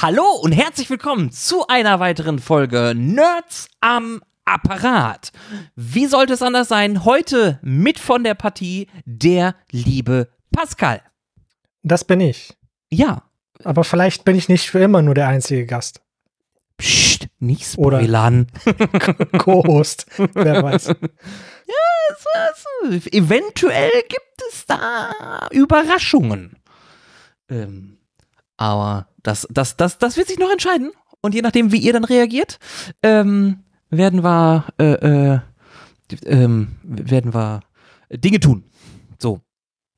[0.00, 5.32] Hallo und herzlich willkommen zu einer weiteren Folge Nerds am Apparat.
[5.74, 7.04] Wie sollte es anders sein?
[7.04, 11.02] Heute mit von der Partie der liebe Pascal.
[11.82, 12.56] Das bin ich.
[12.90, 13.24] Ja.
[13.64, 16.00] Aber vielleicht bin ich nicht für immer nur der einzige Gast.
[16.76, 18.46] Psst, nicht spoilern.
[19.38, 20.94] Co-Host, wer weiß.
[21.66, 22.14] Ja,
[22.94, 26.56] es, es, eventuell gibt es da Überraschungen.
[27.50, 27.97] Ähm,
[28.58, 30.92] aber das, das, das, das wird sich noch entscheiden.
[31.22, 32.58] Und je nachdem, wie ihr dann reagiert,
[33.02, 35.40] ähm, werden wir, äh, äh,
[36.26, 37.60] ähm, werden wir
[38.10, 38.64] Dinge tun.
[39.18, 39.40] So,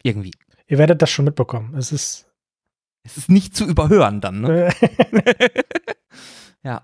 [0.03, 0.33] irgendwie.
[0.69, 1.75] Ihr werdet das schon mitbekommen.
[1.75, 2.27] Es ist.
[3.03, 4.71] Es ist nicht zu überhören dann, ne?
[6.63, 6.83] ja.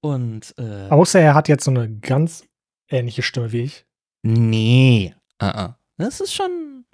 [0.00, 0.54] Und.
[0.58, 2.44] Äh, Außer er hat jetzt so eine ganz
[2.88, 3.86] ähnliche Stimme wie ich.
[4.22, 5.14] Nee.
[5.42, 5.74] Uh -uh.
[5.96, 6.84] Das ist schon.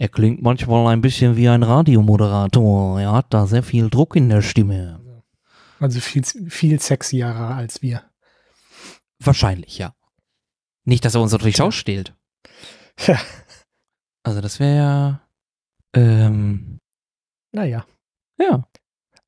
[0.00, 2.98] Er klingt manchmal ein bisschen wie ein Radiomoderator.
[2.98, 4.98] Er hat da sehr viel Druck in der Stimme.
[5.78, 8.02] Also viel, viel sexierer als wir.
[9.18, 9.94] Wahrscheinlich, ja.
[10.84, 12.14] Nicht, dass er uns natürlich ausstehlt.
[13.06, 13.20] Ja.
[14.22, 15.20] Also das wäre ja.
[15.94, 16.78] Ähm,
[17.52, 17.84] naja.
[18.38, 18.64] Ja.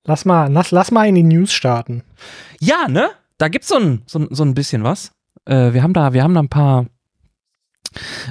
[0.05, 2.03] Lass mal, lass, lass mal in die News starten.
[2.61, 3.11] Ja, ne?
[3.37, 5.13] Da gibt's so ein, so, so ein bisschen was.
[5.45, 6.87] Äh, wir haben da, wir haben da ein paar,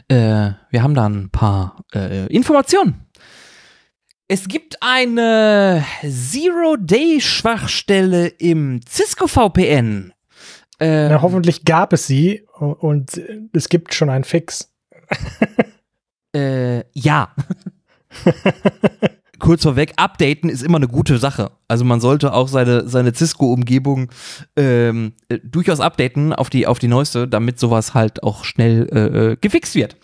[0.08, 3.06] äh, wir haben da ein paar äh, Informationen.
[4.28, 10.14] Es gibt eine Zero-Day-Schwachstelle im Cisco VPN.
[10.80, 13.22] Ähm, Na, hoffentlich gab es sie und
[13.54, 14.74] es gibt schon einen Fix.
[16.36, 17.36] äh, ja.
[19.42, 21.52] kurz vorweg, updaten ist immer eine gute Sache.
[21.68, 24.10] Also man sollte auch seine, seine Cisco-Umgebung
[24.56, 29.32] ähm, äh, durchaus updaten auf die, auf die neueste, damit sowas halt auch schnell äh,
[29.32, 29.98] äh gefixt wird.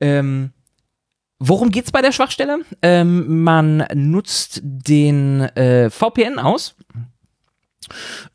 [0.00, 0.52] Ähm,
[1.38, 2.60] worum geht's bei der Schwachstelle?
[2.80, 6.76] Ähm, man nutzt den äh, VPN aus,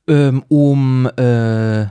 [0.08, 1.88] ähm, um äh,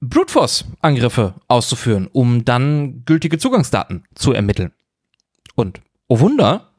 [0.00, 4.72] Brute Force-Angriffe auszuführen, um dann gültige Zugangsdaten zu ermitteln.
[5.54, 6.73] Und, oh Wunder,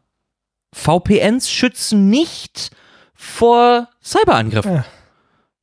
[0.76, 2.70] VPNs schützen nicht
[3.14, 4.74] vor Cyberangriffen.
[4.74, 4.86] Ja.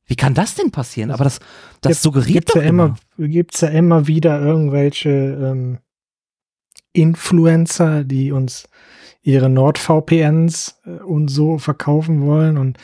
[0.05, 1.11] Wie kann das denn passieren?
[1.11, 1.39] Aber das,
[1.81, 2.95] das gibt, suggeriert gibt's doch ja immer.
[3.17, 5.77] Gibt es ja immer wieder irgendwelche ähm,
[6.93, 8.67] Influencer, die uns
[9.21, 12.57] ihre NordVPNs äh, und so verkaufen wollen.
[12.57, 12.79] Und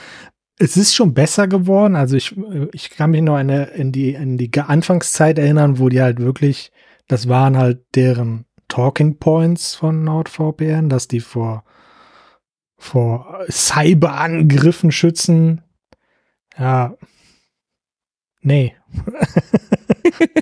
[0.59, 1.95] es ist schon besser geworden.
[1.95, 2.35] Also ich,
[2.73, 6.71] ich kann mich noch in, die, in die Anfangszeit erinnern, wo die halt wirklich,
[7.07, 11.63] das waren halt deren Talking Points von NordVPN, dass die vor
[12.79, 15.61] vor Cyberangriffen schützen.
[16.57, 16.95] Ja.
[18.41, 18.75] Nee.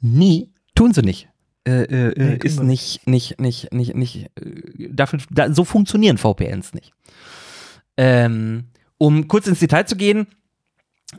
[0.00, 0.52] Nie.
[0.74, 1.28] Tun sie nicht.
[1.66, 6.18] Äh, äh, äh nee, ist nicht, nicht, nicht, nicht, nicht, äh, dafür, da, so funktionieren
[6.18, 6.92] VPNs nicht.
[7.96, 8.68] Ähm,
[8.98, 10.26] um kurz ins Detail zu gehen,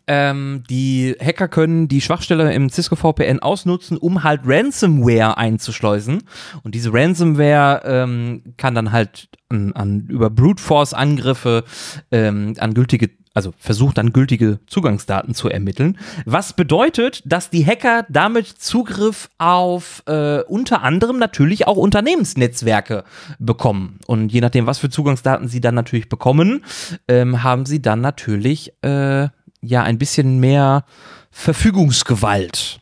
[0.07, 6.23] ähm, die Hacker können die Schwachstelle im Cisco VPN ausnutzen, um halt Ransomware einzuschleusen.
[6.63, 11.63] Und diese Ransomware ähm, kann dann halt an, an über Brute Force Angriffe
[12.11, 18.05] ähm, an gültige also versucht dann gültige Zugangsdaten zu ermitteln, was bedeutet, dass die Hacker
[18.09, 23.03] damit Zugriff auf äh, unter anderem natürlich auch Unternehmensnetzwerke
[23.39, 23.99] bekommen.
[24.05, 26.63] Und je nachdem, was für Zugangsdaten sie dann natürlich bekommen,
[27.07, 29.29] ähm, haben sie dann natürlich äh,
[29.63, 30.85] ja ein bisschen mehr
[31.31, 32.81] Verfügungsgewalt,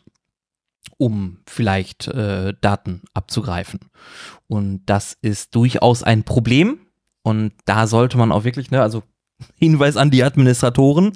[0.98, 3.80] um vielleicht äh, Daten abzugreifen.
[4.48, 6.80] Und das ist durchaus ein Problem.
[7.22, 9.02] Und da sollte man auch wirklich, ne, also
[9.56, 11.12] Hinweis an die Administratoren,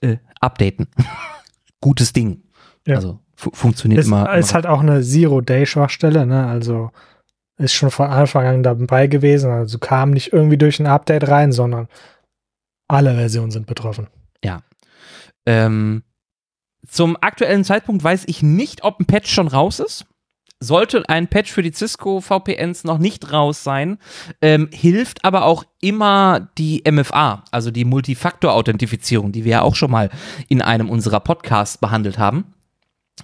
[0.00, 0.88] äh, updaten.
[1.80, 2.42] Gutes Ding.
[2.86, 2.96] Ja.
[2.96, 4.32] Also fu funktioniert ist, immer.
[4.36, 6.46] Ist halt auch eine Zero-Day-Schwachstelle, ne?
[6.46, 6.90] Also
[7.58, 9.50] ist schon von Anfang an dabei gewesen.
[9.50, 11.88] Also kam nicht irgendwie durch ein Update rein, sondern
[12.88, 14.08] alle Versionen sind betroffen.
[15.46, 16.02] Ähm,
[16.88, 20.06] zum aktuellen Zeitpunkt weiß ich nicht, ob ein Patch schon raus ist.
[20.58, 23.98] Sollte ein Patch für die Cisco VPNs noch nicht raus sein,
[24.40, 29.90] ähm, hilft aber auch immer die MFA, also die Multifaktor-Authentifizierung, die wir ja auch schon
[29.90, 30.08] mal
[30.48, 32.54] in einem unserer Podcasts behandelt haben.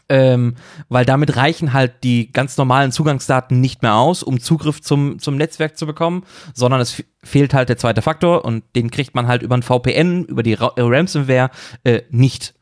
[0.09, 0.57] Ähm,
[0.89, 5.37] weil damit reichen halt die ganz normalen Zugangsdaten nicht mehr aus, um Zugriff zum, zum
[5.37, 6.25] Netzwerk zu bekommen,
[6.55, 10.25] sondern es fehlt halt der zweite Faktor und den kriegt man halt über ein VPN,
[10.25, 11.51] über die Ra äh, Ransomware
[11.85, 12.55] äh, nicht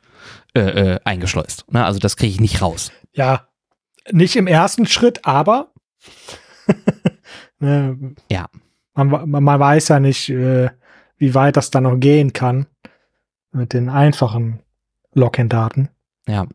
[0.54, 0.60] äh,
[0.94, 1.72] äh, eingeschleust.
[1.72, 1.84] Ne?
[1.84, 2.90] Also das kriege ich nicht raus.
[3.12, 3.48] Ja,
[4.10, 5.72] nicht im ersten Schritt, aber
[7.58, 8.48] ne, ja.
[8.94, 10.70] Man, man, weiß ja nicht, äh,
[11.16, 12.66] wie weit das dann noch gehen kann
[13.52, 14.60] mit den einfachen
[15.14, 15.88] Login-Daten.
[16.26, 16.46] Ja,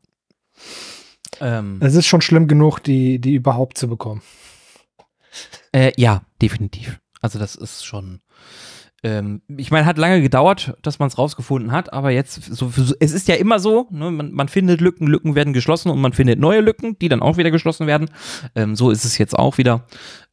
[1.42, 4.22] ähm, es ist schon schlimm genug, die, die überhaupt zu bekommen.
[5.72, 7.00] Äh, ja, definitiv.
[7.22, 8.22] Also das ist schon
[9.06, 13.12] ähm, ich meine, hat lange gedauert, dass man es rausgefunden hat, aber jetzt, so, es
[13.12, 16.40] ist ja immer so, ne, man, man, findet Lücken, Lücken werden geschlossen und man findet
[16.40, 18.10] neue Lücken, die dann auch wieder geschlossen werden.
[18.56, 19.86] Ähm, so ist es jetzt auch wieder.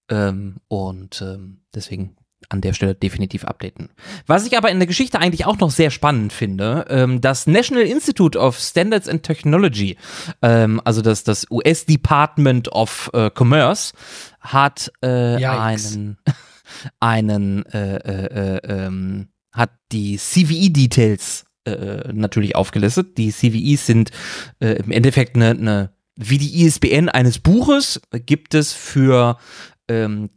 [0.09, 2.17] Ähm, und ähm, deswegen
[2.49, 3.91] an der Stelle definitiv updaten.
[4.27, 7.85] Was ich aber in der Geschichte eigentlich auch noch sehr spannend finde, ähm, das National
[7.85, 9.97] Institute of Standards and Technology,
[10.43, 13.93] ähm, also das, das US Department of äh, Commerce,
[14.41, 16.19] hat äh, einen
[17.01, 23.19] einen äh, äh, äh, ähm, hat die CVE-Details äh, natürlich aufgelistet.
[23.19, 24.11] Die CVEs sind
[24.59, 29.37] im Endeffekt eine, eine, wie die ISBN eines Buches gibt es für
[29.89, 30.31] ähm,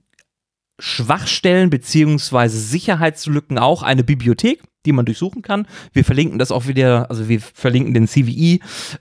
[0.79, 5.67] Schwachstellen beziehungsweise Sicherheitslücken auch eine Bibliothek, die man durchsuchen kann.
[5.93, 8.59] Wir verlinken das auch wieder, also wir verlinken den CVE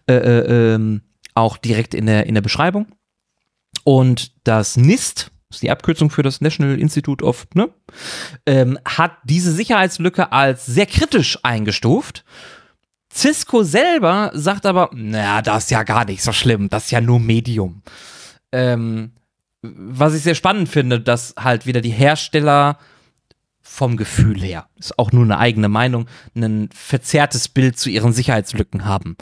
[0.09, 1.03] äh, äh, ähm,
[1.35, 2.87] auch direkt in der, in der Beschreibung.
[3.83, 7.69] Und das NIST, ist die Abkürzung für das National Institute of, ne,
[8.47, 12.25] ähm, hat diese Sicherheitslücke als sehr kritisch eingestuft.
[13.13, 17.01] Cisco selber sagt aber, naja, das ist ja gar nicht so schlimm, das ist ja
[17.01, 17.83] nur Medium.
[18.51, 19.13] Ähm,
[19.65, 22.79] was ich sehr spannend finde, dass halt wieder die Hersteller
[23.63, 26.07] vom Gefühl her, ist auch nur eine eigene Meinung,
[26.37, 29.17] ein verzerrtes Bild zu ihren Sicherheitslücken haben.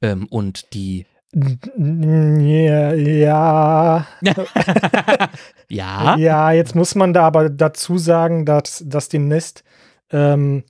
[0.00, 1.06] Ähm, und die
[1.76, 2.92] ja.
[2.94, 4.06] Ja.
[5.68, 6.16] ja.
[6.16, 9.62] Ja, jetzt muss man da aber dazu sagen, dass, dass die NIST
[10.10, 10.64] ähm,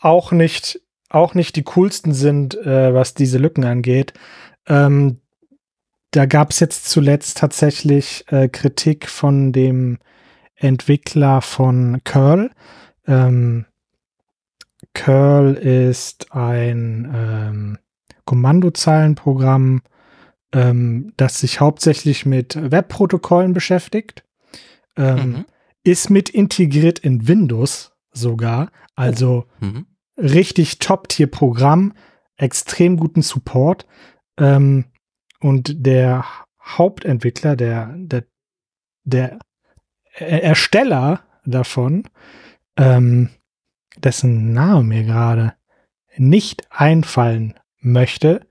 [0.00, 4.14] auch nicht auch nicht die coolsten sind, äh, was diese Lücken angeht.
[4.66, 5.21] Ähm,
[6.12, 9.98] da gab es jetzt zuletzt tatsächlich äh, Kritik von dem
[10.54, 12.50] Entwickler von Curl.
[13.06, 13.64] Ähm,
[14.92, 17.78] Curl ist ein ähm,
[18.26, 19.82] Kommandozeilenprogramm,
[20.52, 24.22] ähm, das sich hauptsächlich mit Webprotokollen beschäftigt.
[24.96, 25.44] Ähm, mhm.
[25.82, 28.70] Ist mit integriert in Windows sogar.
[28.94, 29.64] Also oh.
[29.64, 29.86] mhm.
[30.18, 31.94] richtig Top-Tier-Programm,
[32.36, 33.86] extrem guten Support.
[34.36, 34.84] Ähm,
[35.42, 36.24] und der
[36.60, 38.24] Hauptentwickler, der, der,
[39.04, 39.38] der
[40.14, 42.04] Ersteller davon,
[42.76, 43.30] ähm,
[43.96, 45.54] dessen Name mir gerade
[46.16, 48.46] nicht einfallen möchte.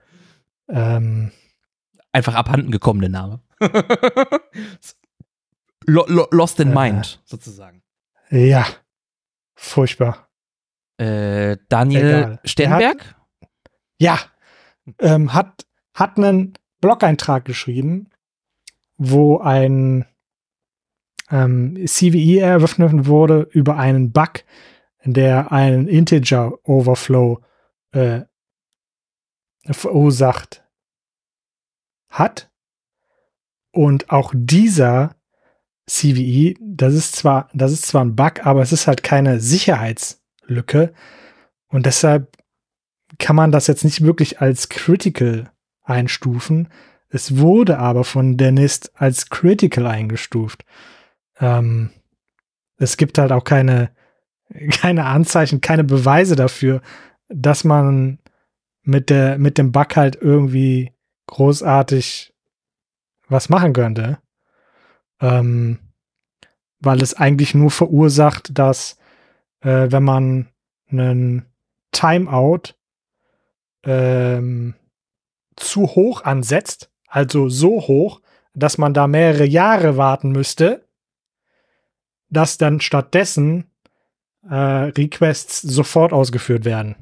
[0.68, 1.32] Ähm,
[2.12, 3.42] Einfach abhanden gekommene Name.
[5.86, 7.84] lo, lo, lost in äh, Mind, sozusagen.
[8.30, 8.66] Ja,
[9.56, 10.28] furchtbar.
[10.98, 13.06] Äh, Daniel Stenberg?
[13.06, 13.16] Hat,
[13.98, 14.20] ja,
[15.00, 18.10] ähm, hat, hat einen Blog-Eintrag geschrieben,
[18.98, 20.06] wo ein
[21.30, 24.44] ähm, CVE eröffnet wurde über einen Bug,
[25.04, 27.42] der einen Integer-Overflow
[27.92, 28.22] äh,
[29.66, 30.64] verursacht
[32.10, 32.52] hat.
[33.72, 35.16] Und auch dieser
[35.88, 40.94] CVE, das ist zwar, das ist zwar ein Bug, aber es ist halt keine Sicherheitslücke.
[41.68, 42.38] Und deshalb
[43.18, 45.52] kann man das jetzt nicht wirklich als critical
[45.84, 46.70] einstufen.
[47.10, 50.66] Es wurde aber von der NIST als critical eingestuft.
[51.40, 51.92] Ähm,
[52.78, 53.92] es gibt halt auch keine,
[54.72, 56.82] keine Anzeichen, keine Beweise dafür,
[57.28, 58.20] dass man
[58.84, 60.94] mit der, mit dem Bug halt irgendwie
[61.28, 62.34] großartig
[63.28, 64.20] was machen könnte.
[65.20, 65.80] Ähm,
[66.80, 68.98] weil es eigentlich nur verursacht, dass
[69.62, 70.48] äh, wenn man
[70.90, 71.46] einen
[71.92, 72.74] Timeout
[73.84, 74.74] ähm,
[75.56, 78.22] zu hoch ansetzt, also so hoch,
[78.54, 80.86] dass man da mehrere Jahre warten müsste,
[82.30, 83.66] dass dann stattdessen
[84.50, 86.96] äh, Requests sofort ausgeführt werden.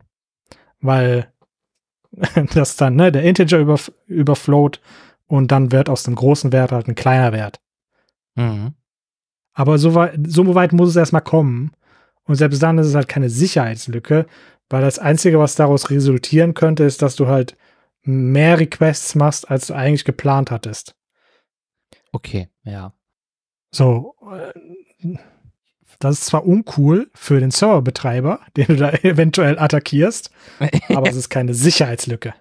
[0.80, 1.32] Weil
[2.54, 4.82] dass dann ne, der Integer über, überflowt
[5.28, 7.60] und dann wird aus dem großen Wert halt ein kleiner Wert.
[8.36, 8.74] Mhm.
[9.54, 11.72] Aber so weit, so weit muss es erstmal kommen.
[12.24, 14.26] Und selbst dann ist es halt keine Sicherheitslücke,
[14.70, 17.58] weil das Einzige, was daraus resultieren könnte, ist, dass du halt
[18.10, 20.96] mehr Requests machst, als du eigentlich geplant hattest.
[22.12, 22.94] Okay, ja.
[23.72, 25.18] So, äh,
[26.00, 30.32] das ist zwar uncool für den Serverbetreiber, den du da eventuell attackierst,
[30.90, 32.34] aber es ist keine Sicherheitslücke.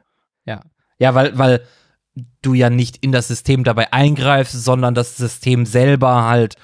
[0.45, 0.63] Ja.
[0.99, 1.63] Ja, weil, weil
[2.43, 6.57] du ja nicht in das System dabei eingreifst, sondern das System selber halt.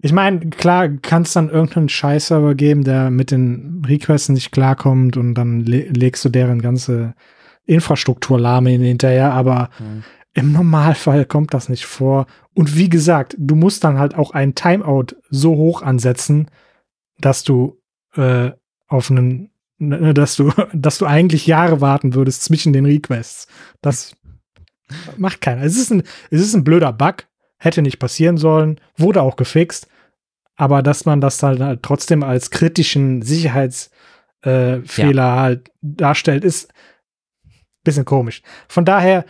[0.00, 5.16] Ich meine, klar, kann es dann irgendeinen Scheiß-Server geben, der mit den Requests nicht klarkommt
[5.16, 7.14] und dann le legst du deren ganze
[7.66, 10.04] Infrastruktur lahm hinterher, aber mhm.
[10.36, 12.26] Im Normalfall kommt das nicht vor.
[12.54, 16.50] Und wie gesagt, du musst dann halt auch ein Timeout so hoch ansetzen,
[17.20, 17.80] dass du
[18.16, 18.50] äh,
[18.88, 23.46] auf einen, ne, dass du, dass du eigentlich Jahre warten würdest zwischen den Requests.
[23.80, 24.16] Das
[25.16, 25.62] macht keiner.
[25.62, 29.86] Es ist ein, es ist ein blöder Bug, hätte nicht passieren sollen, wurde auch gefixt.
[30.56, 35.36] aber dass man das dann halt trotzdem als kritischen Sicherheitsfehler äh, ja.
[35.36, 36.72] halt darstellt, ist
[37.84, 38.42] bisschen komisch.
[38.68, 39.24] Von daher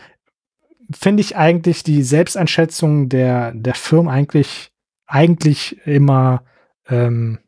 [0.91, 4.71] finde ich eigentlich die Selbsteinschätzung der, der Firmen eigentlich,
[5.07, 6.43] eigentlich immer,
[6.89, 7.39] ähm,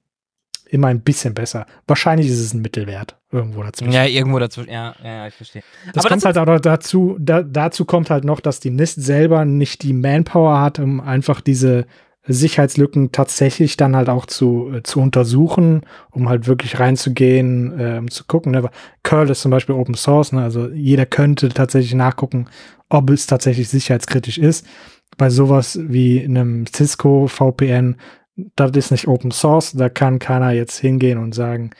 [0.69, 1.65] immer ein bisschen besser.
[1.87, 3.93] Wahrscheinlich ist es ein Mittelwert irgendwo dazwischen.
[3.93, 4.71] Ja, irgendwo dazwischen.
[4.71, 5.63] Ja, ja, ich verstehe.
[5.93, 9.01] Das Aber kommt das halt auch dazu, da, dazu kommt halt noch, dass die NIST
[9.01, 11.85] selber nicht die Manpower hat, um einfach diese
[12.27, 15.81] Sicherheitslücken tatsächlich dann halt auch zu, äh, zu untersuchen,
[16.11, 18.51] um halt wirklich reinzugehen, äh, zu gucken.
[18.51, 18.69] Ne?
[19.03, 20.43] Curl ist zum Beispiel Open Source, ne?
[20.43, 22.47] also jeder könnte tatsächlich nachgucken,
[22.89, 24.65] ob es tatsächlich sicherheitskritisch ist.
[25.17, 27.95] Bei sowas wie einem Cisco VPN,
[28.55, 31.71] das ist nicht Open Source, da kann keiner jetzt hingehen und sagen,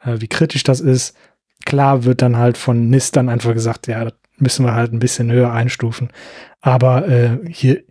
[0.00, 1.16] äh, wie kritisch das ist.
[1.64, 4.98] Klar wird dann halt von NIST dann einfach gesagt, ja, das müssen wir halt ein
[4.98, 6.10] bisschen höher einstufen.
[6.60, 7.82] Aber äh, hier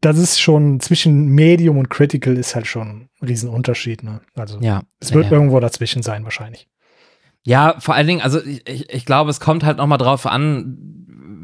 [0.00, 4.02] das ist schon zwischen Medium und Critical ist halt schon ein Riesenunterschied.
[4.02, 4.20] Ne?
[4.34, 6.68] Also ja, es wird ja, irgendwo dazwischen sein wahrscheinlich.
[7.42, 10.78] Ja, vor allen Dingen, also ich, ich glaube, es kommt halt nochmal drauf an,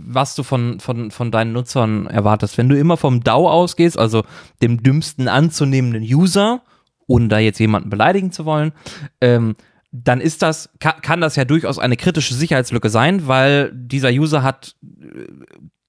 [0.08, 2.56] was du von, von, von deinen Nutzern erwartest.
[2.58, 4.25] Wenn du immer vom DAO ausgehst, also
[4.62, 6.62] dem dümmsten anzunehmenden User,
[7.06, 8.72] ohne da jetzt jemanden beleidigen zu wollen,
[9.20, 9.56] ähm,
[9.92, 14.42] dann ist das, kann, kann das ja durchaus eine kritische Sicherheitslücke sein, weil dieser User
[14.42, 14.76] hat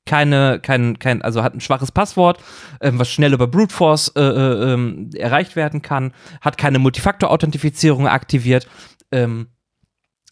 [0.08, 2.40] keine, kein, kein, also hat ein schwaches Passwort,
[2.82, 8.08] ähm, was schnell über Brute Force äh, äh, ähm, erreicht werden kann, hat keine Multifaktor-Authentifizierung
[8.08, 8.68] aktiviert,
[9.12, 9.50] ähm,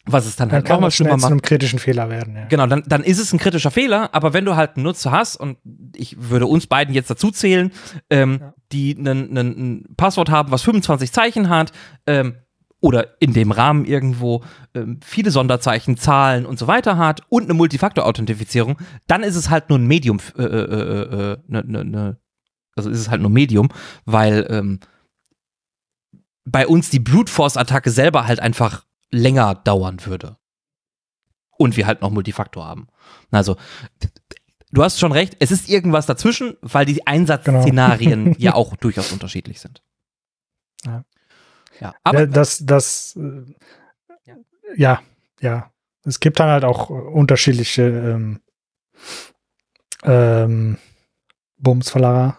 [0.04, 2.36] was es dann, dann halt kann mal schnell zu einem kritischen Fehler werden.
[2.36, 2.44] Ja.
[2.46, 5.36] Genau, dann, dann ist es ein kritischer Fehler, aber wenn du halt einen Nutzer hast,
[5.36, 5.58] und
[5.94, 7.72] ich würde uns beiden jetzt dazu zählen,
[8.08, 8.54] ähm, ja.
[8.72, 11.72] die ein Passwort haben, was 25 Zeichen hat,
[12.06, 12.36] ähm,
[12.86, 17.54] oder in dem Rahmen irgendwo ähm, viele Sonderzeichen, Zahlen und so weiter hat und eine
[17.54, 18.78] Multifaktor-Authentifizierung,
[19.08, 22.16] dann ist es halt nur ein Medium, äh, äh, äh, ne, ne, ne,
[22.76, 23.70] also ist es halt nur Medium,
[24.04, 24.78] weil ähm,
[26.44, 30.36] bei uns die Brute Force-Attacke selber halt einfach länger dauern würde.
[31.58, 32.86] Und wir halt noch Multifaktor haben.
[33.32, 33.56] Also,
[34.70, 38.36] du hast schon recht, es ist irgendwas dazwischen, weil die Einsatzszenarien genau.
[38.38, 39.82] ja auch durchaus unterschiedlich sind.
[40.84, 41.04] Ja.
[41.80, 43.18] Ja, aber das, das,
[44.24, 44.36] ja.
[44.76, 45.02] ja,
[45.40, 45.70] ja.
[46.04, 48.40] Es gibt dann halt auch unterschiedliche ähm,
[50.04, 50.78] ähm,
[51.58, 52.38] Bumsverlager.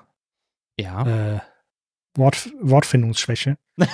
[0.80, 1.36] Ja.
[1.36, 1.40] Äh,
[2.16, 3.58] Wort, Wortfindungsschwäche.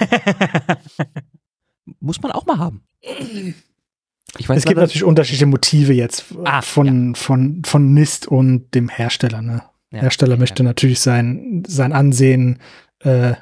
[2.00, 2.84] Muss man auch mal haben.
[3.02, 7.20] Ich weiß es gibt natürlich unterschiedliche Motive jetzt ah, von, ja.
[7.20, 9.42] von, von NIST und dem Hersteller.
[9.42, 9.64] Ne?
[9.92, 12.60] Ja, Hersteller möchte natürlich sein, sein Ansehen
[13.00, 13.34] äh,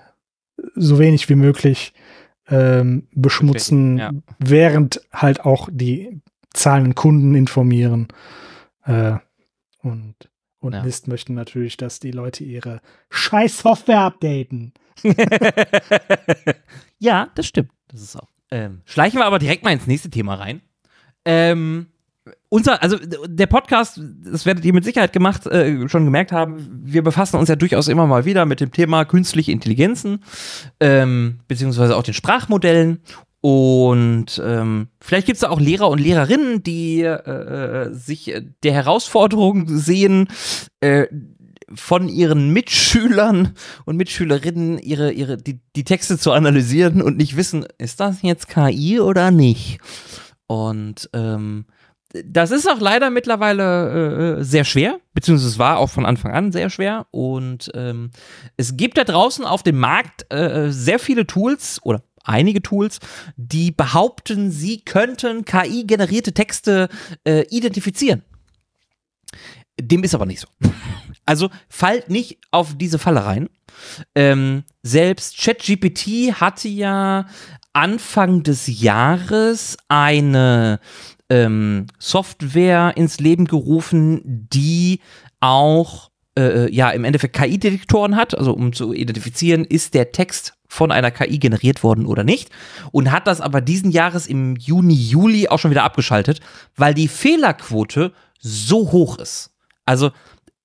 [0.75, 1.93] so wenig wie möglich
[2.47, 4.11] ähm, beschmutzen, ja.
[4.39, 6.21] während halt auch die
[6.53, 8.07] zahlenden Kunden informieren.
[8.83, 9.17] Äh,
[9.81, 10.15] und
[10.61, 10.83] und ja.
[10.83, 14.73] Mist möchten natürlich, dass die Leute ihre scheiß Software updaten.
[16.99, 17.71] ja, das stimmt.
[17.87, 18.29] Das ist auch.
[18.51, 20.61] Ähm, schleichen wir aber direkt mal ins nächste Thema rein.
[21.25, 21.87] Ähm,
[22.49, 22.97] unser, also
[23.27, 27.49] der Podcast, das werdet ihr mit Sicherheit gemacht, äh, schon gemerkt haben, wir befassen uns
[27.49, 30.23] ja durchaus immer mal wieder mit dem Thema künstliche Intelligenzen,
[30.79, 32.99] ähm, beziehungsweise auch den Sprachmodellen.
[33.41, 38.33] Und ähm, vielleicht gibt es da auch Lehrer und Lehrerinnen, die äh, sich
[38.63, 40.27] der Herausforderung sehen,
[40.79, 41.07] äh,
[41.73, 43.53] von ihren Mitschülern
[43.85, 48.47] und Mitschülerinnen ihre, ihre, die, die Texte zu analysieren und nicht wissen, ist das jetzt
[48.47, 49.79] KI oder nicht?
[50.47, 51.65] Und ähm,
[52.25, 56.51] das ist auch leider mittlerweile äh, sehr schwer, beziehungsweise es war auch von Anfang an
[56.51, 57.07] sehr schwer.
[57.11, 58.11] Und ähm,
[58.57, 62.99] es gibt da draußen auf dem Markt äh, sehr viele Tools oder einige Tools,
[63.35, 66.89] die behaupten, sie könnten KI-generierte Texte
[67.23, 68.23] äh, identifizieren.
[69.79, 70.47] Dem ist aber nicht so.
[71.23, 73.47] Also fallt nicht auf diese Falle rein.
[74.15, 77.27] Ähm, selbst ChatGPT hatte ja
[77.73, 80.79] Anfang des Jahres eine
[81.31, 84.21] ähm, Software ins Leben gerufen,
[84.51, 84.99] die
[85.39, 90.53] auch äh, äh ja im Endeffekt KI-Detektoren hat, also um zu identifizieren, ist der Text
[90.67, 92.49] von einer KI generiert worden oder nicht
[92.91, 96.41] und hat das aber diesen Jahres im Juni, Juli auch schon wieder abgeschaltet,
[96.75, 99.51] weil die Fehlerquote so hoch ist.
[99.85, 100.11] Also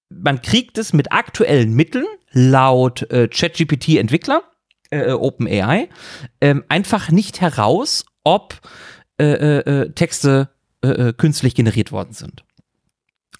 [0.08, 4.42] man kriegt es mit aktuellen Mitteln laut äh, ChatGPT-Entwickler,
[4.90, 5.88] äh, OpenAI,
[6.40, 8.60] äh, einfach nicht heraus, ob
[9.18, 10.50] äh, äh, äh Texte
[10.94, 12.44] äh, äh, künstlich generiert worden sind.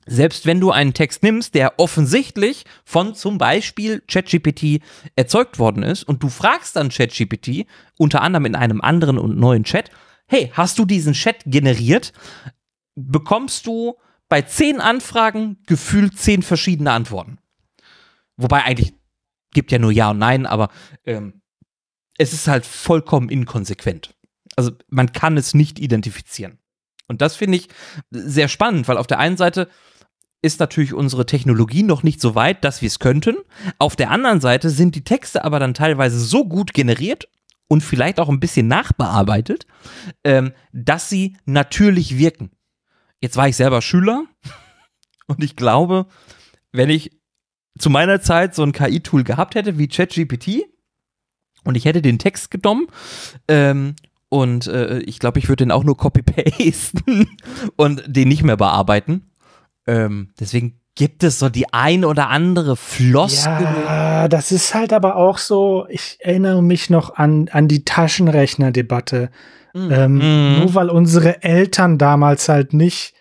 [0.09, 4.81] Selbst wenn du einen Text nimmst, der offensichtlich von zum Beispiel ChatGPT
[5.17, 7.67] erzeugt worden ist und du fragst dann ChatGPT,
[7.99, 9.91] unter anderem in einem anderen und neuen Chat,
[10.29, 12.13] hey, hast du diesen Chat generiert?
[12.95, 13.97] Bekommst du
[14.29, 17.39] bei zehn Anfragen gefühlt zehn verschiedene Antworten.
[18.37, 18.95] Wobei eigentlich
[19.53, 20.71] gibt ja nur Ja und Nein, aber
[21.05, 21.41] ähm,
[22.19, 24.15] es ist halt vollkommen inkonsequent.
[24.57, 26.59] Also man kann es nicht identifizieren.
[27.09, 27.69] Und das finde ich
[28.11, 29.69] sehr spannend, weil auf der einen Seite
[30.43, 33.37] ist natürlich unsere Technologie noch nicht so weit, dass wir es könnten.
[33.79, 37.29] Auf der anderen Seite sind die Texte aber dann teilweise so gut generiert
[37.69, 39.67] und vielleicht auch ein bisschen nachbearbeitet,
[40.25, 42.51] ähm, dass sie natürlich wirken.
[43.21, 44.25] Jetzt war ich selber Schüler
[45.27, 46.07] und ich glaube,
[46.73, 47.11] wenn ich
[47.79, 50.65] zu meiner Zeit so ein KI-Tool gehabt hätte wie ChatGPT
[51.65, 52.87] und ich hätte den Text genommen
[53.49, 53.97] ähm,
[54.29, 57.29] und äh, ich glaube, ich würde den auch nur copy-pasten
[57.77, 59.31] und den nicht mehr bearbeiten.
[59.87, 63.63] Ähm, deswegen gibt es so die ein oder andere Floskel.
[63.63, 69.31] Ja, das ist halt aber auch so, ich erinnere mich noch an, an die Taschenrechner-Debatte.
[69.75, 69.93] Mhm.
[69.93, 70.59] Ähm, mhm.
[70.61, 73.15] Nur weil unsere Eltern damals halt nicht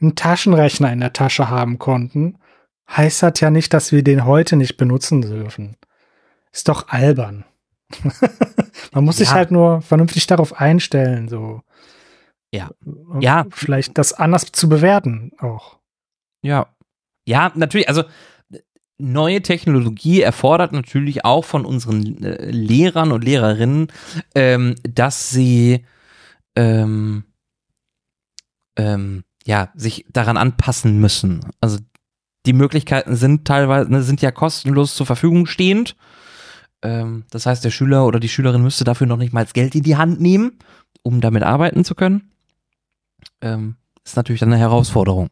[0.00, 2.38] einen Taschenrechner in der Tasche haben konnten,
[2.88, 5.76] heißt das ja nicht, dass wir den heute nicht benutzen dürfen.
[6.52, 7.44] Ist doch albern.
[8.92, 9.24] Man muss ja.
[9.24, 11.62] sich halt nur vernünftig darauf einstellen, so.
[12.54, 12.70] Ja.
[13.20, 13.46] Ja.
[13.50, 15.78] Vielleicht das anders zu bewerten auch.
[16.42, 16.66] Ja.
[17.26, 18.04] Ja, natürlich, also
[18.98, 23.88] neue Technologie erfordert natürlich auch von unseren äh, Lehrern und Lehrerinnen,
[24.34, 25.84] ähm, dass sie
[26.56, 27.24] ähm,
[28.76, 31.40] ähm, ja, sich daran anpassen müssen.
[31.60, 31.78] Also
[32.46, 35.96] die Möglichkeiten sind teilweise, ne, sind ja kostenlos zur Verfügung stehend.
[36.82, 39.74] Ähm, das heißt, der Schüler oder die Schülerin müsste dafür noch nicht mal das Geld
[39.74, 40.58] in die Hand nehmen,
[41.02, 42.32] um damit arbeiten zu können.
[43.40, 45.28] Ähm, ist natürlich dann eine Herausforderung.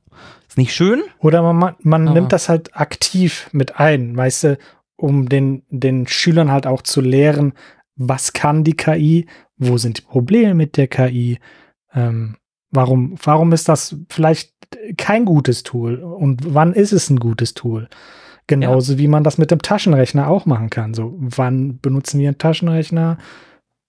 [0.48, 1.02] Ist nicht schön.
[1.18, 4.58] Oder man, man nimmt das halt aktiv mit ein, weißt du,
[4.96, 7.54] um den, den Schülern halt auch zu lehren,
[7.96, 9.26] was kann die KI,
[9.56, 11.38] wo sind die Probleme mit der KI,
[11.94, 12.36] ähm,
[12.70, 14.52] warum, warum ist das vielleicht
[14.96, 17.88] kein gutes Tool und wann ist es ein gutes Tool?
[18.50, 18.98] Genauso ja.
[18.98, 20.92] wie man das mit dem Taschenrechner auch machen kann.
[20.92, 23.16] So, wann benutzen wir einen Taschenrechner?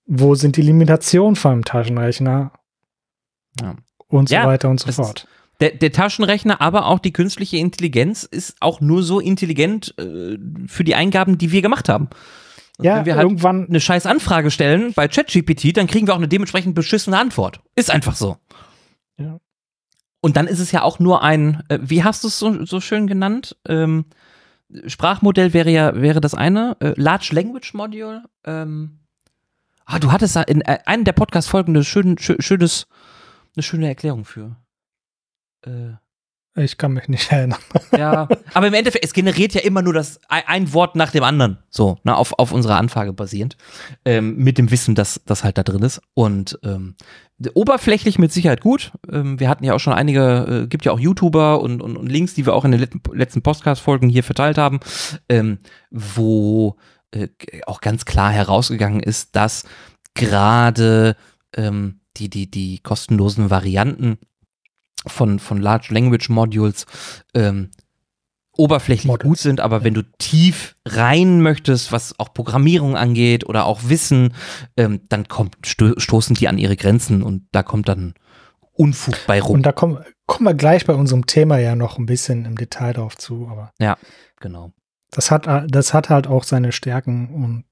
[0.06, 2.52] Wo sind die Limitationen vom Taschenrechner?
[3.60, 3.76] Ja.
[4.08, 5.28] Und so ja, weiter und so fort.
[5.62, 10.84] Der, der, Taschenrechner, aber auch die künstliche Intelligenz ist auch nur so intelligent äh, für
[10.84, 12.10] die Eingaben, die wir gemacht haben.
[12.78, 16.14] Und ja, wenn wir halt irgendwann eine scheiß Anfrage stellen bei ChatGPT, dann kriegen wir
[16.14, 17.62] auch eine dementsprechend beschissene Antwort.
[17.76, 18.38] Ist einfach so.
[19.18, 19.40] Ja.
[20.20, 22.80] Und dann ist es ja auch nur ein, äh, wie hast du es so, so
[22.80, 23.58] schön genannt?
[23.68, 24.06] Ähm,
[24.88, 26.78] Sprachmodell wäre ja, wäre das eine.
[26.80, 28.24] Äh, Large Language Module.
[28.46, 29.00] Ähm,
[29.86, 32.88] ah, du hattest da in äh, einem der Podcast-Folgen eine, schön, schön, schönes,
[33.56, 34.56] eine schöne Erklärung für.
[35.64, 35.94] Äh,
[36.56, 37.60] ich kann mich nicht erinnern.
[37.98, 41.60] Ja, aber im Endeffekt, es generiert ja immer nur das ein Wort nach dem anderen,
[41.70, 43.58] so, ne, auf, auf unserer Anfrage basierend,
[44.06, 46.02] ähm, mit dem Wissen, dass das halt da drin ist.
[46.14, 46.96] Und ähm,
[47.54, 48.92] oberflächlich mit Sicherheit gut.
[49.12, 52.08] Ähm, wir hatten ja auch schon einige, äh, gibt ja auch YouTuber und, und, und
[52.08, 54.80] Links, die wir auch in den letzten Podcast-Folgen hier verteilt haben,
[55.30, 55.60] ähm,
[55.90, 56.78] wo
[57.12, 57.30] äh,
[57.66, 59.64] auch ganz klar herausgegangen ist, dass
[60.14, 61.16] gerade
[61.56, 64.18] ähm, die, die, die kostenlosen Varianten
[65.08, 66.86] von, von Large Language Modules
[67.34, 67.70] ähm,
[68.58, 69.28] oberflächlich Models.
[69.28, 74.34] gut sind, aber wenn du tief rein möchtest, was auch Programmierung angeht oder auch Wissen,
[74.78, 78.14] ähm, dann kommt, sto stoßen die an ihre Grenzen und da kommt dann
[78.74, 79.56] Unfug bei rum.
[79.56, 82.94] Und da kommen, kommen wir gleich bei unserem Thema ja noch ein bisschen im Detail
[82.94, 83.72] drauf zu, aber.
[83.80, 83.98] Ja,
[84.40, 84.74] genau.
[85.12, 87.66] Das hat, das hat halt auch seine Stärken und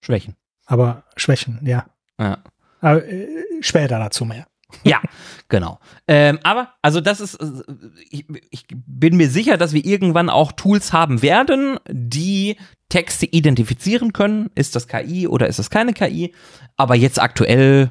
[0.00, 0.36] Schwächen.
[0.66, 1.86] Aber Schwächen, ja.
[2.18, 2.38] Ja.
[2.80, 3.28] Aber äh,
[3.60, 4.46] später dazu mehr.
[4.82, 5.00] Ja,
[5.48, 5.78] genau.
[6.08, 7.62] Ähm, aber, also das ist, äh,
[8.10, 12.56] ich, ich, bin mir sicher, dass wir irgendwann auch Tools haben werden, die
[12.88, 14.50] Texte identifizieren können.
[14.54, 16.34] Ist das KI oder ist das keine KI?
[16.76, 17.90] Aber jetzt aktuell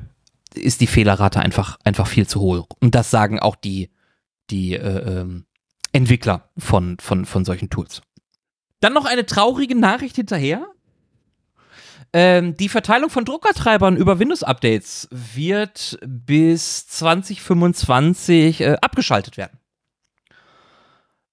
[0.55, 2.67] ist die Fehlerrate einfach, einfach viel zu hoch.
[2.79, 3.89] Und das sagen auch die,
[4.49, 5.45] die äh, ähm,
[5.91, 8.01] Entwickler von, von, von solchen Tools.
[8.79, 10.65] Dann noch eine traurige Nachricht hinterher.
[12.15, 19.57] Ähm, die Verteilung von Druckertreibern über Windows-Updates wird bis 2025 äh, abgeschaltet werden.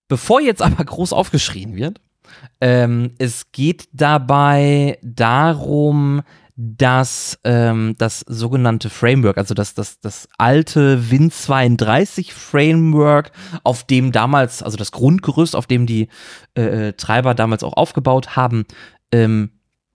[0.08, 2.00] Bevor jetzt aber groß aufgeschrien wird,
[2.60, 6.22] ähm, es geht dabei darum,
[6.56, 13.32] dass ähm, das sogenannte Framework, also das, das, das alte Win32 Framework,
[13.64, 16.08] auf dem damals, also das Grundgerüst, auf dem die
[16.54, 18.66] äh, äh Treiber damals auch aufgebaut haben,
[19.12, 19.52] ähm,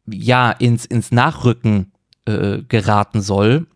[0.08, 1.92] ja ins, ins Nachrücken
[2.26, 3.68] äh, geraten soll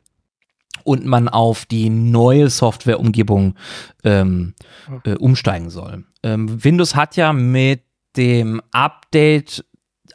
[0.84, 3.56] und man auf die neue Softwareumgebung
[4.04, 4.56] ähm,
[5.04, 6.06] äh, umsteigen soll.
[6.24, 7.84] Ähm, Windows hat ja mit
[8.18, 9.66] dem Update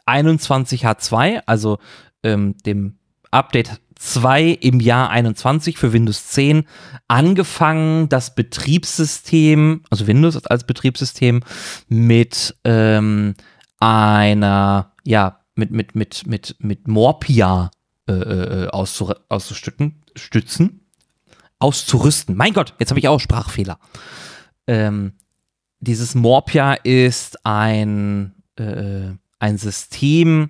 [0.05, 1.79] 21H2, also
[2.23, 2.97] ähm, dem
[3.31, 6.65] Update 2 im Jahr 21 für Windows 10
[7.07, 11.41] angefangen, das Betriebssystem, also Windows als Betriebssystem
[11.87, 13.35] mit ähm,
[13.79, 17.71] einer, ja, mit, mit, mit, mit, mit Morpia
[18.07, 20.81] äh, äh auszustützen, stützen,
[21.59, 22.35] auszurüsten.
[22.35, 23.79] Mein Gott, jetzt habe ich auch Sprachfehler.
[24.67, 25.13] Ähm,
[25.79, 30.49] dieses Morpia ist ein, äh, ein System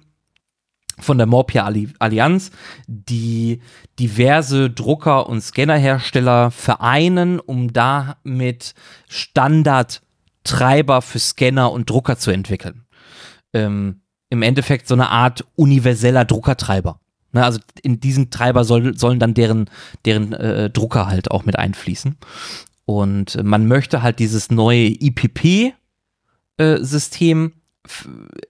[0.99, 2.51] von der Morpia Allianz,
[2.87, 3.61] die
[3.99, 8.73] diverse Drucker- und Scannerhersteller vereinen, um damit
[9.09, 12.85] Standardtreiber für Scanner und Drucker zu entwickeln.
[13.53, 16.99] Ähm, Im Endeffekt so eine Art universeller Druckertreiber.
[17.31, 19.69] Ne, also in diesen Treiber soll, sollen dann deren,
[20.05, 22.15] deren äh, Drucker halt auch mit einfließen.
[22.85, 25.73] Und man möchte halt dieses neue IPP-System
[27.45, 27.51] äh,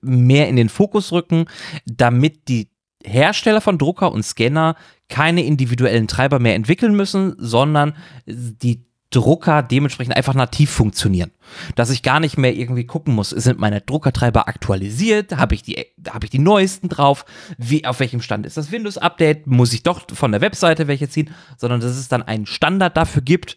[0.02, 1.46] mehr in den Fokus rücken,
[1.86, 2.70] damit die
[3.04, 4.76] Hersteller von Drucker und Scanner
[5.10, 7.96] keine individuellen Treiber mehr entwickeln müssen, sondern
[8.28, 11.32] die Drucker dementsprechend einfach nativ funktionieren.
[11.76, 15.86] Dass ich gar nicht mehr irgendwie gucken muss, sind meine Druckertreiber aktualisiert, habe ich die
[16.10, 17.26] habe ich die neuesten drauf,
[17.58, 21.08] wie auf welchem Stand ist das Windows Update, muss ich doch von der Webseite welche
[21.08, 23.56] ziehen, sondern dass es dann einen Standard dafür gibt,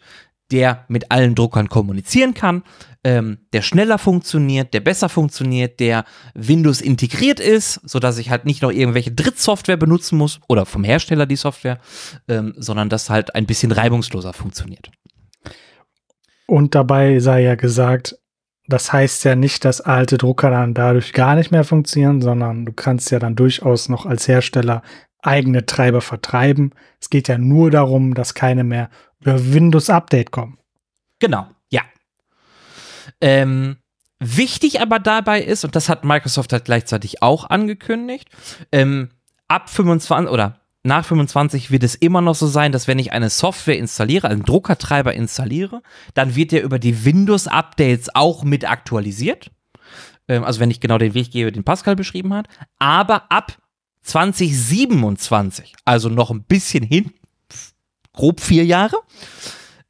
[0.51, 2.63] der mit allen Druckern kommunizieren kann,
[3.03, 8.61] ähm, der schneller funktioniert, der besser funktioniert, der Windows integriert ist, sodass ich halt nicht
[8.61, 11.79] noch irgendwelche Drittsoftware benutzen muss oder vom Hersteller die Software,
[12.27, 14.91] ähm, sondern das halt ein bisschen reibungsloser funktioniert.
[16.49, 18.17] Und dabei sei ja gesagt,
[18.65, 22.73] das heißt ja nicht, dass alte Drucker dann dadurch gar nicht mehr funktionieren, sondern du
[22.73, 24.81] kannst ja dann durchaus noch als Hersteller
[25.21, 26.71] eigene Treiber vertreiben.
[26.99, 30.57] Es geht ja nur darum, dass keine mehr über Windows Update kommen.
[31.19, 31.83] Genau, ja.
[33.21, 33.77] Ähm,
[34.17, 38.27] wichtig aber dabei ist, und das hat Microsoft halt gleichzeitig auch angekündigt,
[38.71, 39.09] ähm,
[39.47, 43.29] ab 25 oder nach 25 wird es immer noch so sein, dass wenn ich eine
[43.29, 45.81] Software installiere, einen Druckertreiber installiere,
[46.13, 49.51] dann wird der über die Windows-Updates auch mit aktualisiert.
[50.27, 52.47] Ähm, also wenn ich genau den Weg gebe, den Pascal beschrieben hat.
[52.77, 53.57] Aber ab
[54.03, 57.11] 2027, also noch ein bisschen hin,
[58.13, 58.97] grob vier Jahre,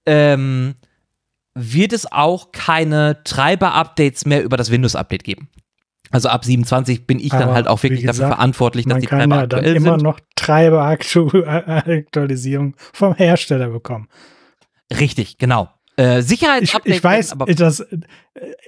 [0.07, 0.75] ähm,
[1.53, 5.49] wird es auch keine Treiber-Updates mehr über das Windows-Update geben.
[6.11, 9.07] Also ab 27 bin ich Aber dann halt auch wirklich gesagt, dafür verantwortlich, dass die
[9.07, 10.03] Treiber ja aktuell dann immer sind.
[10.03, 14.07] noch Treiber-Aktualisierung vom Hersteller bekommen.
[14.91, 15.69] Richtig, genau.
[15.97, 16.91] Äh, Sicherheitsupdates.
[16.91, 17.99] Ich, ich weiß, aber das, äh,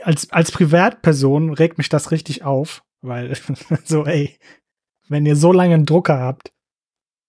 [0.04, 3.36] als, als Privatperson regt mich das richtig auf, weil
[3.86, 4.38] so, ey,
[5.08, 6.52] wenn ihr so lange einen Drucker habt,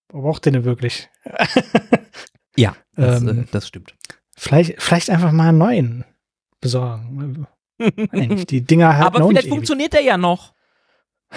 [0.09, 1.09] braucht ihr den wirklich?
[2.55, 3.95] ja, das, ähm, äh, das stimmt.
[4.35, 6.05] Vielleicht, vielleicht einfach mal einen neuen
[6.59, 7.47] besorgen.
[7.79, 10.53] Die Dinger halt Aber vielleicht funktioniert der ja noch.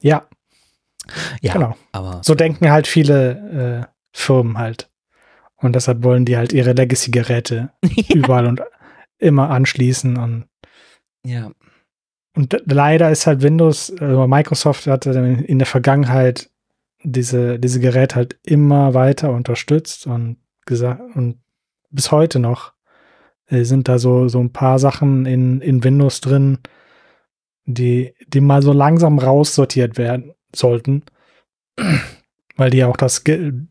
[0.00, 0.28] Ja.
[1.40, 1.76] Ja, genau.
[1.92, 4.90] Aber so denken halt viele äh, Firmen halt.
[5.56, 7.70] Und deshalb wollen die halt ihre Legacy-Geräte
[8.12, 8.60] überall und
[9.16, 10.46] immer anschließen und
[11.24, 11.52] ja.
[12.36, 16.50] Und leider ist halt Windows, also Microsoft hatte in der Vergangenheit
[17.02, 21.40] diese, diese Geräte halt immer weiter unterstützt und gesagt, und
[21.90, 22.73] bis heute noch
[23.48, 26.58] sind da so, so ein paar Sachen in, in Windows drin,
[27.66, 31.02] die, die mal so langsam raussortiert werden sollten,
[32.56, 33.22] weil die auch das,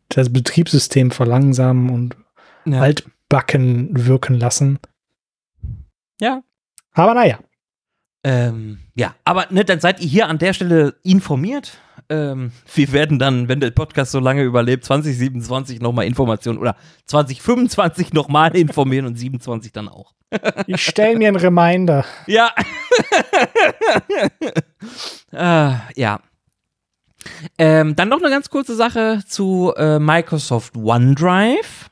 [0.08, 2.16] das Betriebssystem verlangsamen und
[2.64, 2.80] ja.
[2.80, 4.78] altbacken wirken lassen.
[6.20, 6.42] Ja.
[6.92, 7.38] Aber naja.
[8.22, 11.78] Ähm, ja, aber ne, dann seid ihr hier an der Stelle informiert.
[12.08, 18.12] Ähm, wir werden dann, wenn der Podcast so lange überlebt, 2027 nochmal Informationen oder 2025
[18.12, 20.12] nochmal informieren und 27 dann auch.
[20.66, 22.04] ich stelle mir einen Reminder.
[22.26, 22.50] Ja.
[25.32, 26.20] äh, ja.
[27.56, 31.90] Ähm, dann noch eine ganz kurze Sache zu äh, Microsoft OneDrive.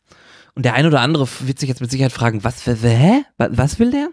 [0.55, 3.25] Und der ein oder andere wird sich jetzt mit Sicherheit fragen, was, hä?
[3.39, 4.09] Was will der?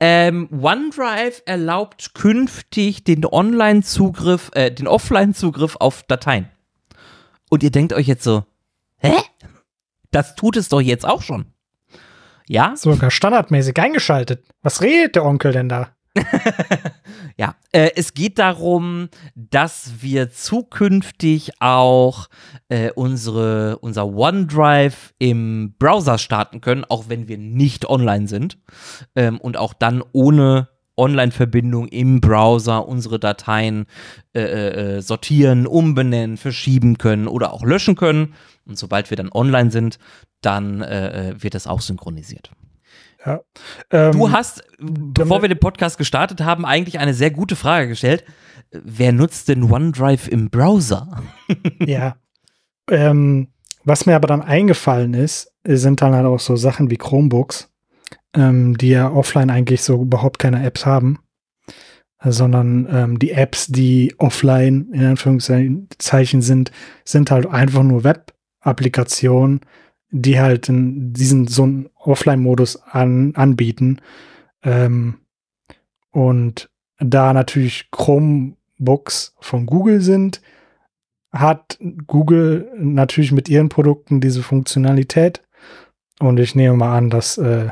[0.00, 6.48] Ähm, OneDrive erlaubt künftig den Online-Zugriff, äh, den Offline-Zugriff auf Dateien.
[7.50, 8.44] Und ihr denkt euch jetzt so,
[8.98, 9.14] hä?
[10.10, 11.46] Das tut es doch jetzt auch schon.
[12.46, 12.76] Ja?
[12.76, 14.46] Sogar standardmäßig eingeschaltet.
[14.62, 15.90] Was redet der Onkel denn da?
[17.36, 22.28] ja, äh, es geht darum, dass wir zukünftig auch
[22.68, 28.58] äh, unsere, unser OneDrive im Browser starten können, auch wenn wir nicht online sind.
[29.14, 33.86] Ähm, und auch dann ohne Online-Verbindung im Browser unsere Dateien
[34.34, 38.34] äh, äh, äh sortieren, umbenennen, verschieben können oder auch löschen können.
[38.66, 39.98] Und sobald wir dann online sind,
[40.42, 42.50] dann äh, wird das auch synchronisiert.
[43.28, 43.40] Ja.
[43.90, 48.24] Ähm, du hast, bevor wir den Podcast gestartet haben, eigentlich eine sehr gute Frage gestellt.
[48.70, 51.22] Wer nutzt denn OneDrive im Browser?
[51.80, 52.16] ja.
[52.90, 53.48] Ähm,
[53.84, 57.70] was mir aber dann eingefallen ist, sind dann halt auch so Sachen wie Chromebooks,
[58.34, 61.18] ähm, die ja offline eigentlich so überhaupt keine Apps haben.
[62.24, 66.72] sondern ähm, die Apps, die offline in Anführungszeichen sind,
[67.04, 69.60] sind halt einfach nur Web-Applikationen,
[70.10, 74.00] die halt in diesen so einen Offline-Modus an, anbieten.
[74.62, 75.18] Ähm,
[76.10, 80.40] und da natürlich Chromebooks von Google sind,
[81.30, 85.42] hat Google natürlich mit ihren Produkten diese Funktionalität.
[86.20, 87.70] Und ich nehme mal an, dass äh,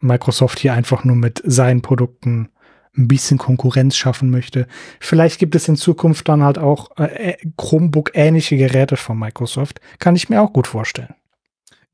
[0.00, 2.50] Microsoft hier einfach nur mit seinen Produkten
[2.96, 4.66] ein bisschen Konkurrenz schaffen möchte.
[5.00, 9.80] Vielleicht gibt es in Zukunft dann halt auch äh, Chromebook-ähnliche Geräte von Microsoft.
[9.98, 11.14] Kann ich mir auch gut vorstellen.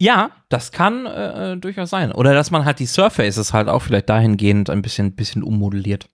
[0.01, 2.13] Ja, das kann äh, äh, durchaus sein.
[2.13, 6.09] Oder dass man halt die Surfaces halt auch vielleicht dahingehend ein bisschen, bisschen ummodelliert.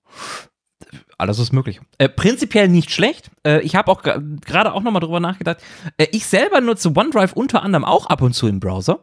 [1.18, 1.81] Alles ist möglich.
[1.99, 3.31] Äh, prinzipiell nicht schlecht.
[3.47, 5.59] Äh, ich habe auch gerade auch nochmal drüber nachgedacht.
[5.97, 9.01] Äh, ich selber nutze OneDrive unter anderem auch ab und zu im Browser.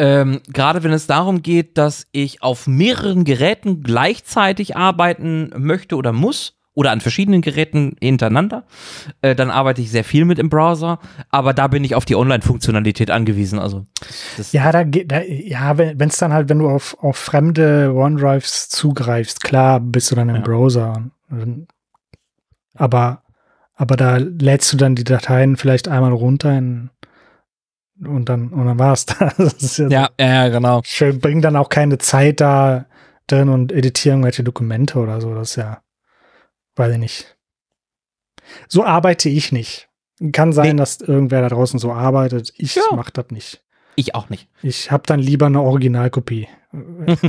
[0.00, 6.10] Ähm, gerade wenn es darum geht, dass ich auf mehreren Geräten gleichzeitig arbeiten möchte oder
[6.14, 8.64] muss oder an verschiedenen Geräten hintereinander,
[9.20, 12.16] äh, dann arbeite ich sehr viel mit im Browser, aber da bin ich auf die
[12.16, 13.58] Online-Funktionalität angewiesen.
[13.58, 13.84] Also
[14.52, 18.70] ja, da geht, da, ja, wenn es dann halt, wenn du auf, auf fremde OneDrives
[18.70, 20.40] zugreifst, klar, bist du dann im ja.
[20.40, 21.10] Browser.
[22.74, 23.22] Aber,
[23.74, 26.88] aber da lädst du dann die Dateien vielleicht einmal runter in
[28.04, 29.06] und dann, und dann war's
[29.38, 29.78] das.
[29.78, 30.80] ja, ja, ja, genau.
[30.84, 32.86] Schön, bringt dann auch keine Zeit da
[33.26, 35.34] drin und editieren irgendwelche Dokumente oder so.
[35.34, 35.82] Das ist ja,
[36.76, 37.36] weiß ich nicht.
[38.68, 39.88] So arbeite ich nicht.
[40.32, 40.76] Kann sein, nee.
[40.76, 42.52] dass irgendwer da draußen so arbeitet.
[42.56, 42.82] Ich ja.
[42.94, 43.62] mach das nicht.
[43.96, 44.48] Ich auch nicht.
[44.62, 46.48] Ich habe dann lieber eine Originalkopie.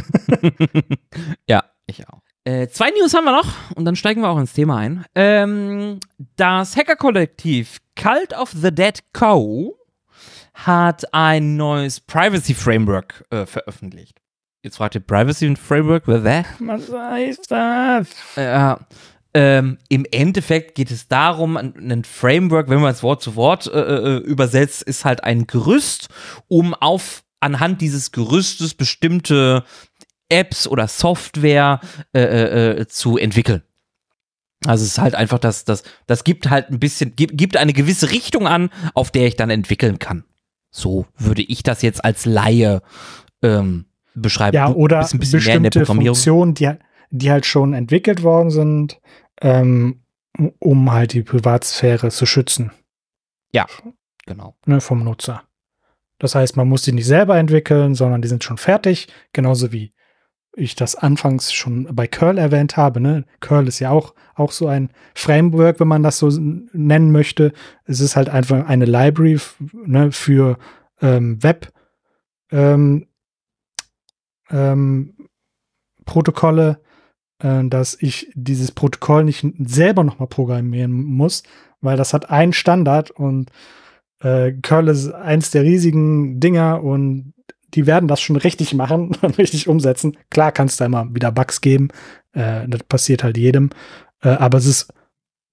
[1.48, 2.20] ja, ich auch.
[2.44, 5.06] Äh, zwei News haben wir noch und dann steigen wir auch ins Thema ein.
[5.16, 6.00] Ähm,
[6.38, 9.78] das Hacker-Kollektiv Cult of the Dead Co
[10.66, 14.22] hat ein neues Privacy Framework äh, veröffentlicht.
[14.64, 16.08] Jetzt fragt ihr Privacy Framework?
[16.60, 18.08] Was heißt das?
[18.36, 18.80] Ja.
[19.34, 23.80] Ähm, Im Endeffekt geht es darum, ein Framework, wenn man es Wort zu Wort äh,
[23.80, 26.10] äh, übersetzt, ist halt ein Gerüst,
[26.48, 29.64] um auf anhand dieses Gerüstes bestimmte
[30.30, 31.80] Apps oder Software
[32.14, 33.64] äh, äh, äh zu entwickeln.
[34.66, 37.74] Also es ist halt einfach, das, das, das gibt halt ein bisschen, gibt, gibt eine
[37.74, 40.24] gewisse Richtung an, auf der ich dann entwickeln kann.
[40.72, 42.82] So würde ich das jetzt als Laie
[43.42, 44.56] ähm, beschreiben.
[44.56, 46.72] Ja, oder ein bisschen bestimmte Funktionen, die,
[47.10, 49.00] die halt schon entwickelt worden sind,
[49.42, 50.02] ähm,
[50.60, 52.72] um halt die Privatsphäre zu schützen.
[53.54, 53.68] Ja,
[54.26, 54.56] genau.
[54.66, 55.44] Ne, vom Nutzer.
[56.20, 59.94] Das heißt, man muss die nicht selber entwickeln, sondern die sind schon fertig, genauso wie
[60.54, 63.00] ich das anfangs schon bei Curl erwähnt habe.
[63.00, 63.26] Ne?
[63.40, 67.54] Curl ist ja auch, auch so ein Framework, wenn man das so nennen möchte.
[67.86, 69.40] Es ist halt einfach eine Library
[69.72, 70.58] ne, für
[71.02, 71.72] ähm, Web
[72.52, 73.08] ähm,
[74.50, 75.16] ähm,
[76.06, 76.82] Protokolle,
[77.40, 81.44] äh, dass ich dieses Protokoll nicht selber nochmal programmieren muss,
[81.80, 83.52] weil das hat einen Standard und
[84.20, 87.34] äh, Curl ist eins der riesigen Dinger und
[87.74, 90.18] die werden das schon richtig machen und richtig umsetzen.
[90.30, 91.90] Klar kann es da immer wieder Bugs geben.
[92.34, 93.70] Äh, das passiert halt jedem.
[94.22, 94.94] Äh, aber es ist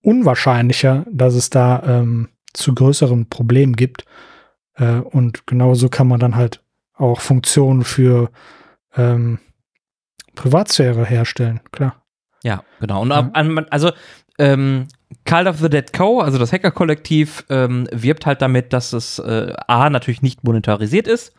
[0.03, 4.05] unwahrscheinlicher, dass es da ähm, zu größeren Problemen gibt.
[4.75, 6.63] Äh, und genauso kann man dann halt
[6.95, 8.31] auch Funktionen für
[8.97, 9.39] ähm,
[10.35, 12.03] Privatsphäre herstellen, klar.
[12.43, 13.03] Ja, genau.
[13.03, 13.31] Und ja.
[13.71, 13.91] also
[14.39, 14.89] ähm,
[15.25, 19.53] Call of the Dead Co., also das Hacker-Kollektiv, ähm, wirbt halt damit, dass es äh,
[19.67, 21.33] A, natürlich nicht monetarisiert ist,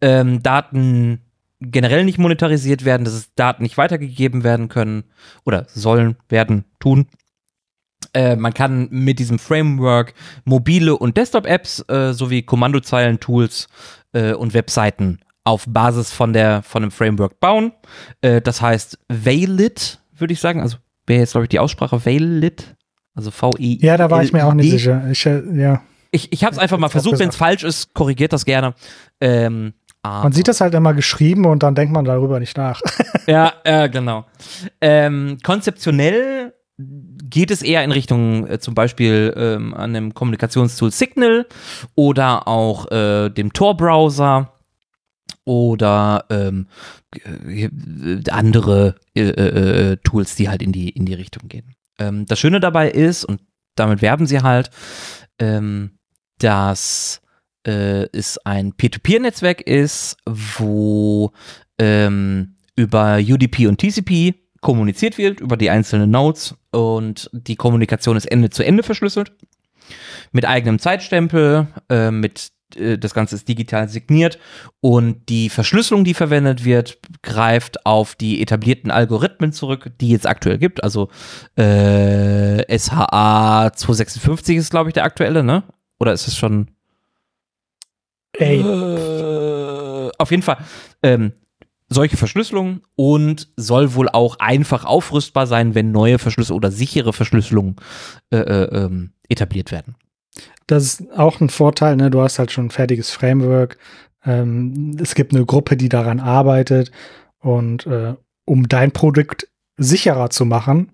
[0.00, 1.20] ähm, Daten
[1.60, 5.04] generell nicht monetarisiert werden, dass es Daten nicht weitergegeben werden können
[5.44, 7.08] oder sollen werden, tun.
[8.14, 13.68] Äh, man kann mit diesem Framework mobile und Desktop-Apps äh, sowie Kommandozeilen-Tools
[14.12, 17.72] äh, und Webseiten auf Basis von der von dem Framework bauen.
[18.20, 20.60] Äh, das heißt Veilit, würde ich sagen.
[20.60, 20.76] Also
[21.08, 22.76] wäre jetzt glaube ich die Aussprache Veilit.
[23.14, 23.78] Also V-I.
[23.82, 25.02] Ja, da war ich mir auch nicht sicher.
[25.10, 25.82] Ich, äh, ja.
[26.12, 27.18] Ich, ich habe es einfach mal versucht.
[27.18, 28.74] Wenn es falsch ist, korrigiert das gerne.
[29.20, 29.72] Ähm,
[30.04, 32.80] man sieht das halt immer geschrieben und dann denkt man darüber nicht nach.
[33.26, 34.24] ja, äh, genau.
[34.80, 41.46] Ähm, konzeptionell geht es eher in Richtung äh, zum Beispiel ähm, an dem Kommunikationstool Signal
[41.94, 44.52] oder auch äh, dem Tor-Browser
[45.44, 46.66] oder ähm,
[47.24, 47.68] äh,
[48.30, 51.74] andere äh, äh, Tools, die halt in die, in die Richtung gehen.
[51.98, 53.40] Ähm, das Schöne dabei ist, und
[53.74, 54.70] damit werben sie halt,
[55.38, 55.98] ähm,
[56.38, 57.20] dass
[57.66, 61.32] äh, es ein Peer-to-Peer-Netzwerk ist, wo
[61.78, 68.26] ähm, über UDP und TCP kommuniziert wird, über die einzelnen Nodes und die Kommunikation ist
[68.26, 69.32] Ende zu Ende verschlüsselt.
[70.32, 74.38] Mit eigenem Zeitstempel, äh, mit äh, das Ganze ist digital signiert
[74.80, 80.58] und die Verschlüsselung, die verwendet wird, greift auf die etablierten Algorithmen zurück, die es aktuell
[80.58, 80.82] gibt.
[80.84, 81.08] Also
[81.56, 85.64] äh, SHA 256 ist, glaube ich, der aktuelle, ne?
[85.98, 86.68] Oder ist es schon?
[88.32, 88.60] Ey.
[88.60, 90.58] Äh, auf jeden Fall.
[91.02, 91.32] Ähm,
[91.88, 97.76] solche Verschlüsselungen und soll wohl auch einfach aufrüstbar sein, wenn neue Verschlüsselungen oder sichere Verschlüsselungen
[98.30, 99.96] äh, äh, ähm, etabliert werden.
[100.66, 102.10] Das ist auch ein Vorteil, ne?
[102.10, 103.78] Du hast halt schon ein fertiges Framework.
[104.24, 106.90] Ähm, es gibt eine Gruppe, die daran arbeitet.
[107.40, 108.14] Und äh,
[108.44, 110.90] um dein Produkt sicherer zu machen,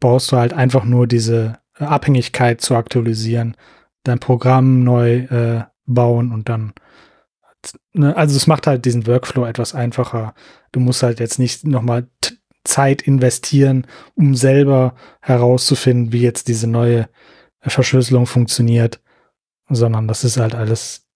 [0.00, 3.56] brauchst du halt einfach nur diese Abhängigkeit zu aktualisieren,
[4.04, 6.72] dein Programm neu äh, bauen und dann
[7.94, 8.16] ne?
[8.16, 10.34] also es macht halt diesen Workflow etwas einfacher.
[10.72, 12.08] Du musst halt jetzt nicht nochmal
[12.64, 17.08] Zeit investieren, um selber herauszufinden, wie jetzt diese neue
[17.70, 19.00] Verschlüsselung funktioniert,
[19.68, 21.06] sondern das ist halt alles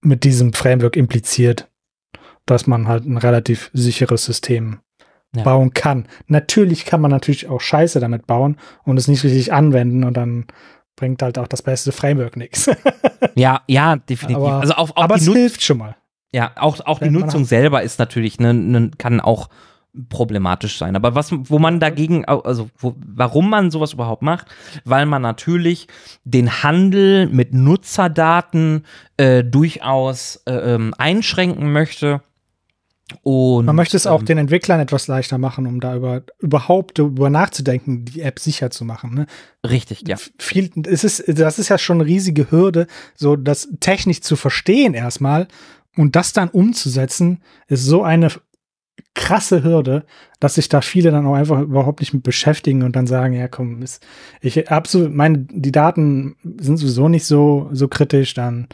[0.00, 1.68] mit diesem Framework impliziert,
[2.44, 4.80] dass man halt ein relativ sicheres System
[5.34, 5.42] ja.
[5.42, 6.06] bauen kann.
[6.26, 10.46] Natürlich kann man natürlich auch Scheiße damit bauen und es nicht richtig anwenden und dann
[10.94, 12.70] bringt halt auch das beste Framework nichts.
[13.34, 14.36] ja, ja, definitiv.
[14.36, 15.96] Aber, also auch, auch aber es hilft schon mal.
[16.32, 19.48] Ja, auch, auch die Nutzung selber ist natürlich, ne, ne, kann auch
[20.08, 20.96] problematisch sein.
[20.96, 24.46] Aber was, wo man dagegen, also wo, warum man sowas überhaupt macht,
[24.84, 25.88] weil man natürlich
[26.24, 28.84] den Handel mit Nutzerdaten
[29.16, 32.20] äh, durchaus äh, ähm, einschränken möchte.
[33.22, 36.98] Und, man möchte es auch ähm, den Entwicklern etwas leichter machen, um da über, überhaupt
[36.98, 39.14] über nachzudenken, die App sicher zu machen.
[39.14, 39.26] Ne?
[39.68, 40.16] Richtig, ja.
[40.38, 44.94] Viel, es ist, das ist ja schon eine riesige Hürde, so das technisch zu verstehen
[44.94, 45.46] erstmal
[45.96, 48.30] und das dann umzusetzen, ist so eine
[49.14, 50.04] krasse Hürde,
[50.40, 53.48] dass sich da viele dann auch einfach überhaupt nicht mit beschäftigen und dann sagen, ja
[53.48, 54.06] komm, ist,
[54.40, 58.68] ich absolut, meine, die Daten sind sowieso nicht so, so kritisch, dann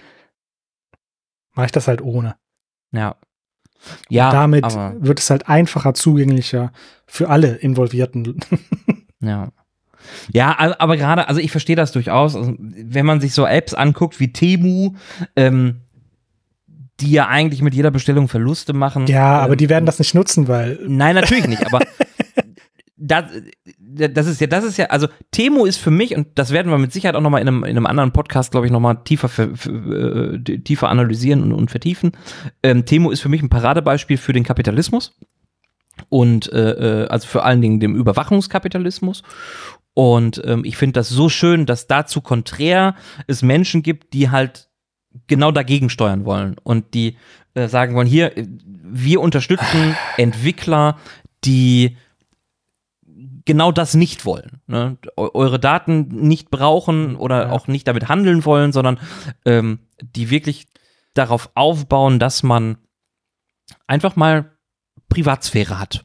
[1.55, 2.37] mache ich das halt ohne.
[2.93, 3.17] Ja.
[4.09, 4.29] Ja.
[4.29, 6.73] Und damit wird es halt einfacher zugänglicher
[7.07, 8.41] für alle Involvierten.
[9.21, 9.51] ja.
[10.33, 12.35] Ja, aber gerade, also ich verstehe das durchaus.
[12.35, 14.95] Also, wenn man sich so Apps anguckt wie Temu,
[15.37, 15.83] ähm,
[17.03, 19.07] die ja eigentlich mit jeder Bestellung Verluste machen.
[19.07, 20.79] Ja, aber ähm, die werden das nicht nutzen, weil.
[20.87, 21.81] Nein, natürlich nicht, aber
[22.97, 23.25] das,
[23.77, 26.79] das ist ja, das ist ja, also Temo ist für mich, und das werden wir
[26.79, 30.39] mit Sicherheit auch nochmal in einem, in einem anderen Podcast, glaube ich, nochmal tiefer, äh,
[30.39, 32.13] tiefer analysieren und, und vertiefen.
[32.63, 35.19] Ähm, Temo ist für mich ein Paradebeispiel für den Kapitalismus
[36.09, 39.23] und äh, äh also vor allen Dingen dem Überwachungskapitalismus.
[39.95, 42.95] Und ähm, ich finde das so schön, dass dazu konträr
[43.27, 44.71] es Menschen gibt, die halt
[45.27, 47.17] genau dagegen steuern wollen und die
[47.55, 50.99] äh, sagen wollen, hier, wir unterstützen Entwickler,
[51.45, 51.97] die
[53.45, 54.61] genau das nicht wollen.
[54.67, 54.97] Ne?
[55.17, 57.51] Eure Daten nicht brauchen oder ja.
[57.51, 58.99] auch nicht damit handeln wollen, sondern
[59.45, 60.67] ähm, die wirklich
[61.15, 62.79] darauf aufbauen, dass man
[63.87, 64.53] einfach mal
[65.09, 66.05] Privatsphäre hat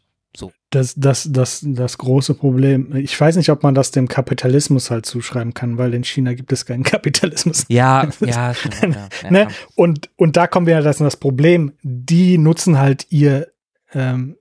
[0.70, 2.94] das, das, das, das große Problem.
[2.96, 6.52] Ich weiß nicht, ob man das dem Kapitalismus halt zuschreiben kann, weil in China gibt
[6.52, 7.66] es keinen Kapitalismus.
[7.70, 9.48] Ja, ja, stimmt, ja, ja ne?
[9.76, 11.72] Und, und da kommen wir ja das, das Problem.
[11.84, 13.48] Die nutzen halt ihr,
[13.94, 14.38] ähm,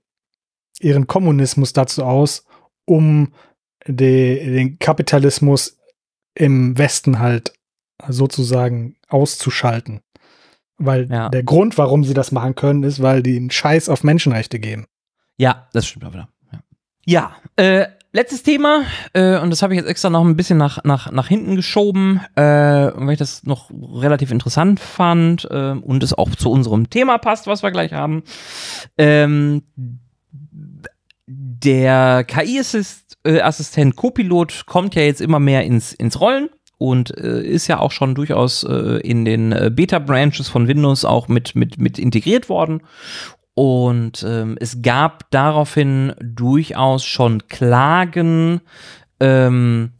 [0.79, 2.45] ihren Kommunismus dazu aus,
[2.85, 3.33] um
[3.87, 5.77] de, den Kapitalismus
[6.35, 7.53] im Westen halt
[8.09, 10.01] sozusagen auszuschalten.
[10.77, 11.29] Weil ja.
[11.29, 14.87] der Grund, warum sie das machen können, ist, weil die einen Scheiß auf Menschenrechte geben.
[15.37, 16.29] Ja, das stimmt auch wieder.
[17.05, 20.57] Ja, ja äh, letztes Thema, äh, und das habe ich jetzt extra noch ein bisschen
[20.57, 26.03] nach, nach, nach hinten geschoben, äh, weil ich das noch relativ interessant fand äh, und
[26.03, 28.23] es auch zu unserem Thema passt, was wir gleich haben.
[28.97, 29.61] Ähm,
[31.27, 37.67] der KI-Assistent äh, Copilot kommt ja jetzt immer mehr ins, ins Rollen und äh, ist
[37.67, 41.99] ja auch schon durchaus äh, in den äh, Beta-Branches von Windows auch mit, mit, mit
[41.99, 42.81] integriert worden.
[43.57, 48.61] Und ähm, es gab daraufhin durchaus schon Klagen
[49.19, 49.93] ähm,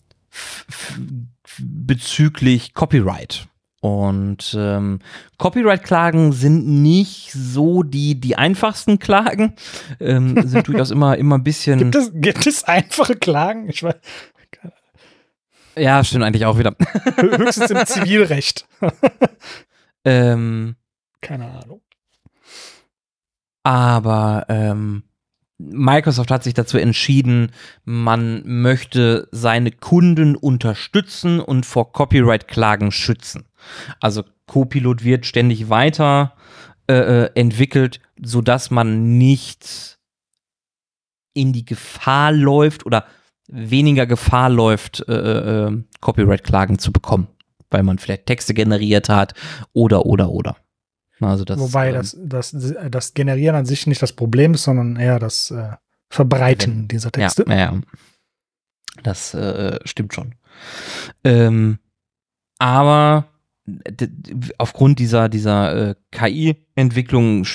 [1.57, 3.47] bezüglich Copyright.
[3.79, 4.99] Und ähm,
[5.39, 9.55] Copyright-Klagen sind nicht so die, die einfachsten Klagen,
[9.99, 11.79] ähm, sind durchaus immer, immer ein bisschen.
[11.79, 13.69] Gibt es, gibt es einfache Klagen?
[13.69, 13.95] Ich weiß.
[15.75, 16.75] Ja, stimmt eigentlich auch wieder.
[17.15, 18.67] Höchstens im Zivilrecht.
[20.05, 20.75] ähm,
[21.21, 21.81] Keine Ahnung.
[23.67, 25.03] Aber ähm,
[25.57, 27.51] Microsoft hat sich dazu entschieden,
[27.83, 33.43] man möchte seine Kunden unterstützen und vor Copyright-Klagen schützen.
[33.99, 36.33] Also Copilot wird ständig weiter
[36.89, 36.93] äh,
[37.25, 39.99] äh entwickelt, sodass man nicht
[41.33, 43.03] in die Gefahr läuft oder
[43.49, 47.27] weniger Gefahr läuft, äh, äh, Copyright-Klagen zu bekommen.
[47.69, 49.33] weil man vielleicht Texte generiert hat
[49.73, 50.55] oder, oder, oder.
[51.19, 52.55] Also das, Wobei ähm, das, das,
[52.89, 55.71] das Generieren an sich nicht das Problem ist, sondern eher das äh,
[56.09, 57.45] Verbreiten dieser Texte.
[57.47, 57.81] Ja, ja.
[59.03, 60.35] Das äh, stimmt schon.
[61.23, 61.79] Ähm,
[62.59, 63.25] aber
[64.57, 67.45] aufgrund dieser, dieser äh, KI-Entwicklung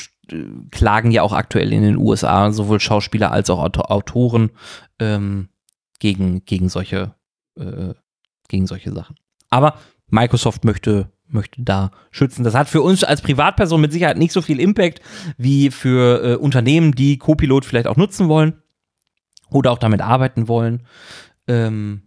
[0.71, 4.51] klagen ja auch aktuell in den USA sowohl Schauspieler als auch Autoren
[4.99, 5.49] ähm,
[5.99, 7.15] gegen, gegen, solche,
[7.57, 7.95] äh,
[8.49, 9.17] gegen solche Sachen.
[9.51, 9.79] Aber
[10.13, 12.45] Microsoft möchte, möchte da schützen.
[12.45, 15.01] Das hat für uns als Privatperson mit Sicherheit nicht so viel Impact
[15.39, 18.63] wie für äh, Unternehmen, die Copilot vielleicht auch nutzen wollen
[19.51, 20.87] oder auch damit arbeiten wollen.
[21.49, 22.03] Ähm,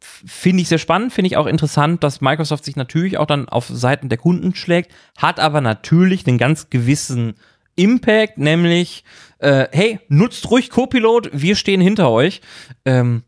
[0.00, 3.68] finde ich sehr spannend, finde ich auch interessant, dass Microsoft sich natürlich auch dann auf
[3.68, 7.34] Seiten der Kunden schlägt, hat aber natürlich einen ganz gewissen
[7.76, 9.04] Impact, nämlich,
[9.38, 12.40] äh, hey, nutzt ruhig Copilot, wir stehen hinter euch.
[12.84, 13.22] Ähm,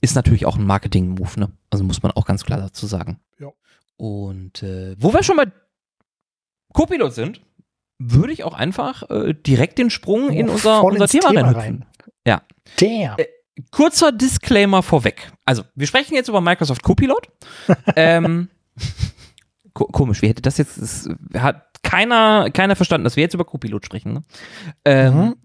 [0.00, 1.52] ist natürlich auch ein Marketing-Move, ne?
[1.70, 3.20] Also muss man auch ganz klar dazu sagen.
[3.38, 3.48] Ja.
[3.96, 5.46] Und äh, wo wir schon bei
[6.72, 7.40] Copilot sind,
[7.98, 11.84] würde ich auch einfach äh, direkt den Sprung oh, in unser, unser Thema, Thema rein.
[12.26, 12.42] Ja.
[12.78, 13.18] Damn.
[13.18, 13.26] Äh,
[13.70, 15.32] kurzer Disclaimer vorweg.
[15.44, 17.28] Also, wir sprechen jetzt über Microsoft Copilot.
[17.96, 18.48] ähm,
[19.74, 23.44] ko komisch, wie hätte das jetzt, das hat keiner, keiner verstanden, dass wir jetzt über
[23.44, 24.14] Copilot sprechen.
[24.14, 24.22] Ne?
[24.84, 25.36] Ähm, mhm.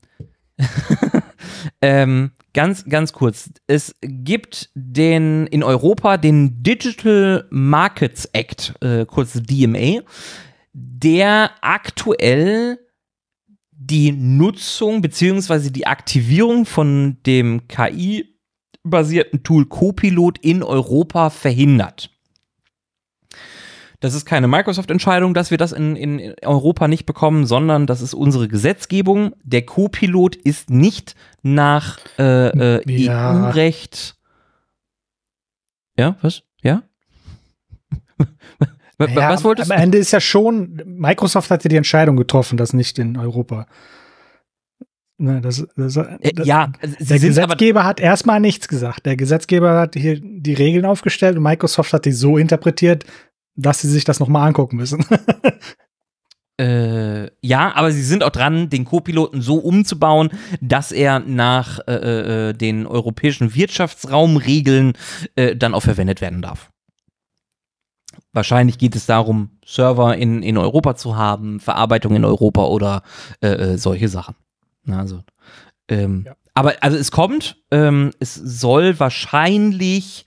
[1.82, 3.50] ähm, ganz, ganz kurz.
[3.68, 10.02] Es gibt den in Europa den Digital Markets Act, äh, kurz DMA,
[10.74, 12.80] der aktuell
[13.72, 22.15] die Nutzung beziehungsweise die Aktivierung von dem KI-basierten Tool Copilot in Europa verhindert.
[24.00, 28.14] Das ist keine Microsoft-Entscheidung, dass wir das in, in Europa nicht bekommen, sondern das ist
[28.14, 29.34] unsere Gesetzgebung.
[29.44, 33.50] Der Copilot ist nicht nach äh, äh, ja.
[33.50, 34.16] EU-Recht.
[35.98, 36.44] Ja, was?
[36.62, 36.84] Ja?
[38.98, 39.76] Ja, was wolltest du?
[39.76, 43.68] Am Ende ist ja schon, Microsoft hatte die Entscheidung getroffen, das nicht in Europa.
[45.18, 49.06] Ne, das, das, äh, das, ja, der Gesetzgeber hat erstmal nichts gesagt.
[49.06, 53.06] Der Gesetzgeber hat hier die Regeln aufgestellt und Microsoft hat die so interpretiert,
[53.56, 55.06] dass sie sich das nochmal angucken müssen.
[56.58, 60.30] Äh, ja, aber sie sind auch dran, den Co-Piloten so umzubauen,
[60.62, 64.94] dass er nach äh, äh, den europäischen Wirtschaftsraumregeln
[65.36, 66.72] äh, dann auch verwendet werden darf.
[68.32, 73.04] Wahrscheinlich geht es darum, Server in, in Europa zu haben, Verarbeitung in Europa oder
[73.42, 74.36] äh, äh, solche Sachen.
[74.90, 75.24] Also,
[75.90, 76.36] ähm, ja.
[76.54, 80.26] aber also es kommt, ähm, es soll wahrscheinlich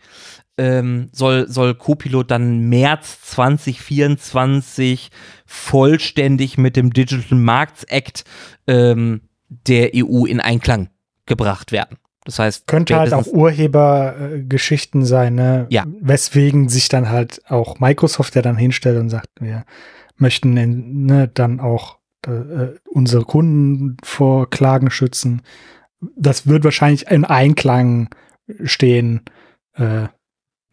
[0.58, 5.10] ähm, soll soll Copilot dann März 2024
[5.46, 8.24] vollständig mit dem Digital Markets Act
[8.66, 10.88] ähm, der EU in Einklang
[11.26, 11.98] gebracht werden.
[12.24, 15.66] Das heißt, könnte halt auch Urhebergeschichten sein, ne?
[15.70, 15.86] Ja.
[16.00, 19.64] Weswegen sich dann halt auch Microsoft ja dann hinstellt und sagt, wir
[20.16, 21.96] möchten ne, dann auch
[22.26, 25.40] äh, unsere Kunden vor Klagen schützen.
[26.16, 28.10] Das wird wahrscheinlich in Einklang
[28.62, 29.22] stehen,
[29.74, 30.08] äh,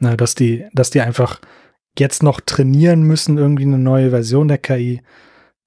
[0.06, 1.42] ne, dass die, dass die einfach
[1.98, 5.02] jetzt noch trainieren müssen, irgendwie eine neue Version der KI,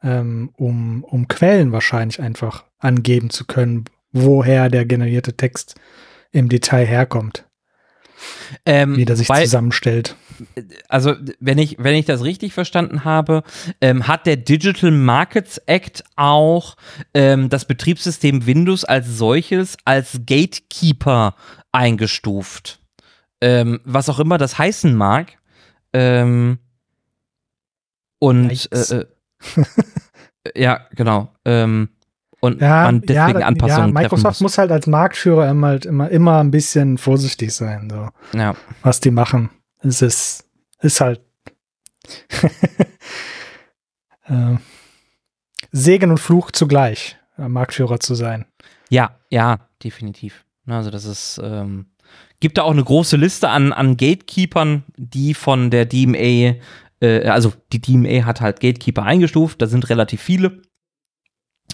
[0.03, 5.75] ähm, um, um Quellen wahrscheinlich einfach angeben zu können, woher der generierte Text
[6.31, 7.45] im Detail herkommt.
[8.67, 10.17] Ähm, wie der sich weil, zusammenstellt.
[10.89, 13.45] Also, wenn ich, wenn ich das richtig verstanden habe,
[13.81, 16.77] ähm, hat der Digital Markets Act auch
[17.15, 21.37] ähm, das Betriebssystem Windows als solches als Gatekeeper
[21.71, 22.81] eingestuft.
[23.41, 25.39] Ähm, was auch immer das heißen mag.
[25.93, 26.59] Ähm,
[28.19, 29.07] und äh, äh,
[30.55, 31.33] ja, genau.
[31.45, 31.91] Ähm,
[32.41, 34.41] und ja, man deswegen ja, Anpassungen ja, Microsoft muss.
[34.41, 34.59] muss.
[34.59, 38.09] halt als Marktführer immer, halt immer, immer ein bisschen vorsichtig sein, so.
[38.39, 38.55] Ja.
[38.83, 39.51] Was die machen.
[39.81, 40.45] Es ist,
[40.81, 41.21] ist halt
[44.27, 44.57] äh,
[45.73, 48.47] Segen und Fluch zugleich, äh, Marktführer zu sein.
[48.89, 50.45] Ja, ja, definitiv.
[50.67, 51.87] Also das ist, ähm,
[52.41, 56.57] gibt da auch eine große Liste an, an Gatekeepern, die von der DMA,
[57.01, 60.63] äh, also die DMA hat halt Gatekeeper eingestuft, da sind relativ viele.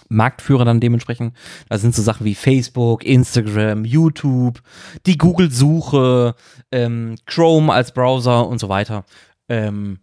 [0.07, 1.35] Marktführer dann dementsprechend.
[1.69, 4.61] Da sind so Sachen wie Facebook, Instagram, YouTube,
[5.05, 6.35] die Google-Suche,
[6.71, 9.05] ähm, Chrome als Browser und so weiter.
[9.49, 9.99] Ähm,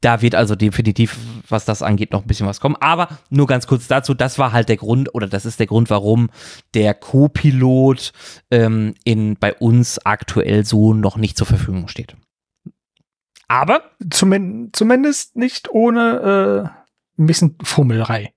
[0.00, 1.18] da wird also definitiv,
[1.48, 2.76] was das angeht, noch ein bisschen was kommen.
[2.80, 5.90] Aber nur ganz kurz dazu, das war halt der Grund, oder das ist der Grund,
[5.90, 6.30] warum
[6.74, 8.12] der Co-Pilot
[8.50, 12.16] ähm, in, bei uns aktuell so noch nicht zur Verfügung steht.
[13.48, 16.72] Aber zumindest, nicht ohne
[17.18, 18.32] äh, ein bisschen Fummelei.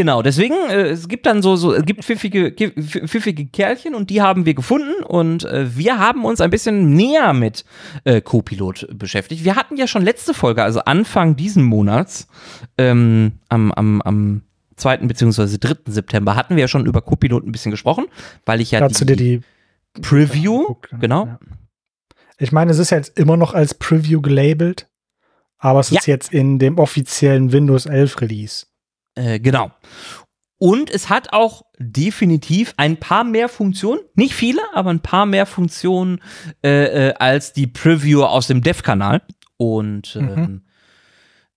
[0.00, 4.22] Genau, deswegen, äh, es gibt dann so, so, es gibt pfiffige, pfiffige Kerlchen und die
[4.22, 7.66] haben wir gefunden und äh, wir haben uns ein bisschen näher mit
[8.04, 9.44] äh, Copilot beschäftigt.
[9.44, 12.28] Wir hatten ja schon letzte Folge, also Anfang diesen Monats,
[12.78, 14.42] ähm, am, am, am
[14.76, 15.06] 2.
[15.06, 15.58] bzw.
[15.58, 15.74] 3.
[15.88, 18.06] September hatten wir ja schon über Copilot ein bisschen gesprochen,
[18.46, 19.40] weil ich ja Dazu die, dir
[19.96, 21.26] die Preview, genau.
[21.26, 21.38] Ja.
[22.38, 24.88] Ich meine, es ist jetzt immer noch als Preview gelabelt,
[25.58, 25.98] aber es ja.
[25.98, 28.64] ist jetzt in dem offiziellen Windows 11 Release.
[29.20, 29.70] Äh, genau.
[30.58, 35.46] Und es hat auch definitiv ein paar mehr Funktionen, nicht viele, aber ein paar mehr
[35.46, 36.20] Funktionen
[36.62, 39.22] äh, äh, als die Preview aus dem Dev-Kanal.
[39.56, 40.62] Und mhm.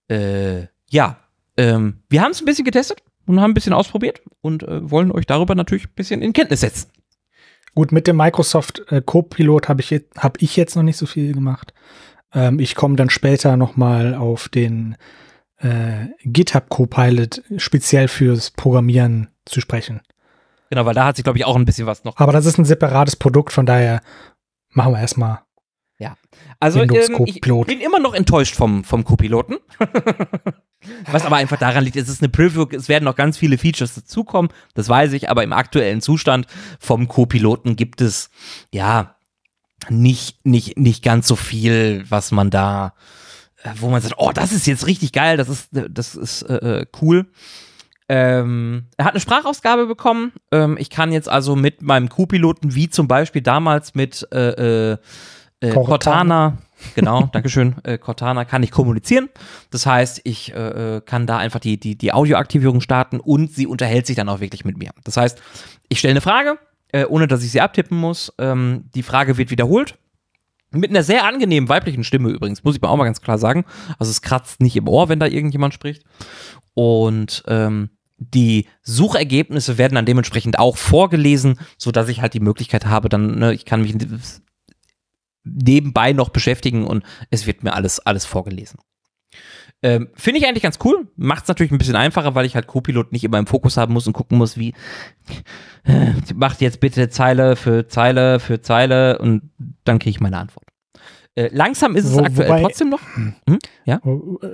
[0.09, 1.17] ähm, äh, ja,
[1.57, 5.11] ähm, wir haben es ein bisschen getestet und haben ein bisschen ausprobiert und äh, wollen
[5.11, 6.89] euch darüber natürlich ein bisschen in Kenntnis setzen.
[7.75, 11.33] Gut, mit dem Microsoft äh, Copilot habe ich, hab ich jetzt noch nicht so viel
[11.33, 11.73] gemacht.
[12.33, 14.95] Ähm, ich komme dann später noch mal auf den
[15.63, 20.01] äh, GitHub Copilot speziell fürs Programmieren zu sprechen.
[20.69, 22.17] Genau, weil da hat sich, glaube ich, auch ein bisschen was noch.
[22.17, 24.01] Aber das ist ein separates Produkt, von daher
[24.69, 25.39] machen wir erstmal.
[25.99, 26.17] Ja,
[26.59, 26.89] also ähm,
[27.25, 29.57] ich bin immer noch enttäuscht vom, vom Co-Piloten.
[31.11, 33.95] Was aber einfach daran liegt, es ist eine Preview, es werden noch ganz viele Features
[33.95, 36.45] dazukommen, das weiß ich, aber im aktuellen Zustand
[36.77, 38.29] vom Co-Piloten gibt es
[38.71, 39.15] ja
[39.89, 42.95] nicht, nicht, nicht ganz so viel, was man da,
[43.75, 46.85] wo man sagt, oh, das ist jetzt richtig geil, das ist, das ist äh, äh,
[47.01, 47.27] cool.
[48.09, 50.33] Ähm, er hat eine Sprachausgabe bekommen.
[50.51, 54.97] Ähm, ich kann jetzt also mit meinem Co-Piloten, wie zum Beispiel damals mit äh, äh,
[55.61, 56.57] äh Cortana,
[56.95, 59.29] genau, Dankeschön, äh, Cortana kann ich kommunizieren.
[59.71, 63.67] Das heißt, ich äh, äh, kann da einfach die, die, die Audioaktivierung starten und sie
[63.67, 64.91] unterhält sich dann auch wirklich mit mir.
[65.05, 65.41] Das heißt,
[65.87, 66.59] ich stelle eine Frage,
[66.91, 68.33] äh, ohne dass ich sie abtippen muss.
[68.37, 69.97] Ähm, die Frage wird wiederholt.
[70.73, 73.65] Mit einer sehr angenehmen weiblichen Stimme übrigens, muss ich mal auch mal ganz klar sagen.
[73.99, 76.03] Also es kratzt nicht im Ohr, wenn da irgendjemand spricht.
[76.73, 83.09] Und ähm, die Suchergebnisse werden dann dementsprechend auch vorgelesen, sodass ich halt die Möglichkeit habe,
[83.09, 83.95] dann, ne, ich kann mich
[85.43, 88.79] nebenbei noch beschäftigen und es wird mir alles, alles vorgelesen.
[89.81, 91.09] Ähm, Finde ich eigentlich ganz cool.
[91.17, 93.93] Macht es natürlich ein bisschen einfacher, weil ich halt Copilot nicht immer im Fokus haben
[93.93, 94.73] muss und gucken muss, wie
[95.83, 99.51] äh, macht jetzt bitte Zeile für Zeile für Zeile und
[99.83, 100.62] dann kriege ich meine Antwort.
[101.35, 103.01] Äh, langsam ist es Wo, aktuell wobei, trotzdem noch.
[103.15, 104.01] Hm, hm ja?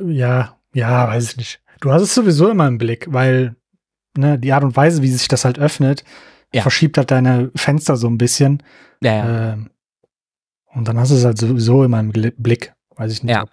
[0.08, 1.62] ja, ja, weiß ich nicht.
[1.82, 3.56] Du hast es sowieso immer im Blick, weil
[4.18, 6.04] ne, die Art und Weise, wie sich das halt öffnet,
[6.54, 6.62] ja.
[6.62, 8.64] verschiebt halt deine Fenster so ein bisschen.
[9.02, 9.54] Ja, ja.
[9.54, 9.70] Ähm,
[10.74, 12.74] und dann hast du es halt sowieso in meinem Blick.
[12.96, 13.44] Weiß ich nicht, ja.
[13.44, 13.50] ob,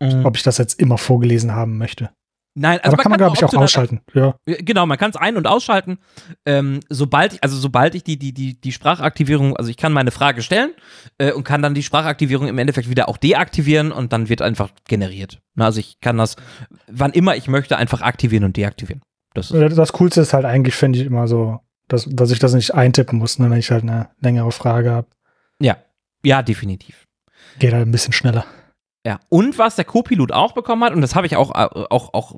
[0.00, 0.26] mhm.
[0.26, 2.10] ob, ich das jetzt immer vorgelesen haben möchte.
[2.54, 4.02] Nein, also Aber kann man, glaube ich, auch ausschalten.
[4.12, 4.34] Ja.
[4.44, 5.98] Genau, man kann es ein- und ausschalten.
[6.44, 10.10] Ähm, sobald ich, also sobald ich die, die, die, die Sprachaktivierung, also ich kann meine
[10.10, 10.72] Frage stellen
[11.16, 14.70] äh, und kann dann die Sprachaktivierung im Endeffekt wieder auch deaktivieren und dann wird einfach
[14.86, 15.40] generiert.
[15.54, 16.36] Na, also ich kann das,
[16.88, 19.02] wann immer ich möchte, einfach aktivieren und deaktivieren.
[19.32, 22.52] Das, ist das Coolste ist halt eigentlich, finde ich, immer so, dass, dass ich das
[22.52, 25.08] nicht eintippen muss, ne, wenn ich halt eine längere Frage habe.
[25.58, 25.78] Ja,
[26.22, 27.06] ja, definitiv.
[27.58, 28.44] Geht halt ein bisschen schneller.
[29.04, 32.14] Ja, und was der Co-Pilot auch bekommen hat, und das habe ich auch, äh, auch,
[32.14, 32.36] auch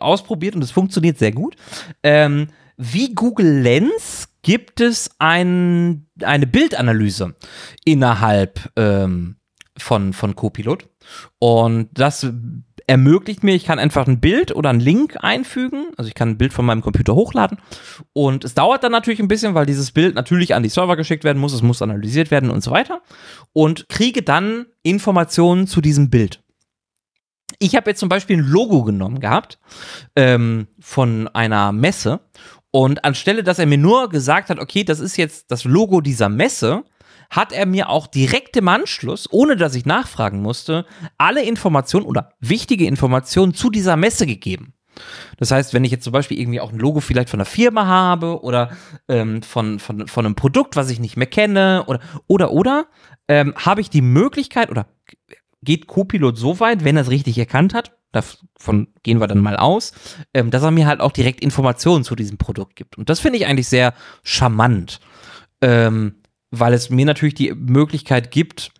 [0.00, 1.56] ausprobiert und es funktioniert sehr gut,
[2.02, 7.36] ähm, wie Google Lens gibt es ein, eine Bildanalyse
[7.84, 9.36] innerhalb ähm,
[9.76, 10.88] von, von Copilot.
[11.38, 12.26] Und das
[12.90, 15.86] ermöglicht mir, ich kann einfach ein Bild oder einen Link einfügen.
[15.96, 17.58] Also ich kann ein Bild von meinem Computer hochladen.
[18.12, 21.22] Und es dauert dann natürlich ein bisschen, weil dieses Bild natürlich an die Server geschickt
[21.22, 21.52] werden muss.
[21.52, 23.00] Es muss analysiert werden und so weiter.
[23.52, 26.42] Und kriege dann Informationen zu diesem Bild.
[27.60, 29.60] Ich habe jetzt zum Beispiel ein Logo genommen gehabt
[30.16, 32.18] ähm, von einer Messe.
[32.72, 36.28] Und anstelle, dass er mir nur gesagt hat, okay, das ist jetzt das Logo dieser
[36.28, 36.82] Messe,
[37.30, 40.84] hat er mir auch direkt im Anschluss, ohne dass ich nachfragen musste,
[41.16, 44.74] alle Informationen oder wichtige Informationen zu dieser Messe gegeben.
[45.38, 47.86] Das heißt, wenn ich jetzt zum Beispiel irgendwie auch ein Logo vielleicht von einer Firma
[47.86, 48.70] habe oder
[49.08, 52.86] ähm, von, von, von einem Produkt, was ich nicht mehr kenne oder oder oder,
[53.28, 54.86] ähm, habe ich die Möglichkeit oder
[55.62, 59.56] geht Copilot so weit, wenn er es richtig erkannt hat, davon gehen wir dann mal
[59.56, 59.92] aus,
[60.34, 62.98] ähm, dass er mir halt auch direkt Informationen zu diesem Produkt gibt.
[62.98, 65.00] Und das finde ich eigentlich sehr charmant.
[65.60, 66.16] Ähm,
[66.50, 68.72] weil es mir natürlich die Möglichkeit gibt,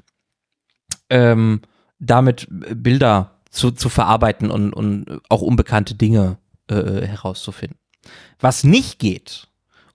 [1.08, 1.60] ähm,
[1.98, 7.78] damit Bilder zu, zu verarbeiten und, und auch unbekannte Dinge äh, herauszufinden.
[8.38, 9.48] Was nicht geht,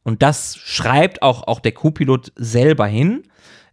[0.03, 3.23] und das schreibt auch, auch der Co-Pilot selber hin,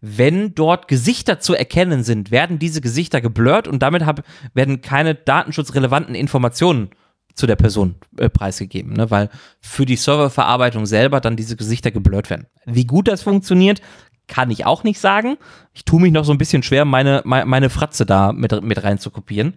[0.00, 4.24] wenn dort Gesichter zu erkennen sind, werden diese Gesichter geblurrt und damit hab,
[4.55, 6.90] werden keine datenschutzrelevanten Informationen
[7.35, 9.11] zu der Person äh, preisgegeben, ne?
[9.11, 9.30] weil
[9.61, 12.47] für die Serververarbeitung selber dann diese Gesichter geblurrt werden.
[12.66, 13.80] Wie gut das funktioniert,
[14.28, 15.37] kann ich auch nicht sagen.
[15.72, 18.83] Ich tue mich noch so ein bisschen schwer, meine, meine, meine Fratze da mit, mit
[18.83, 19.55] rein zu kopieren.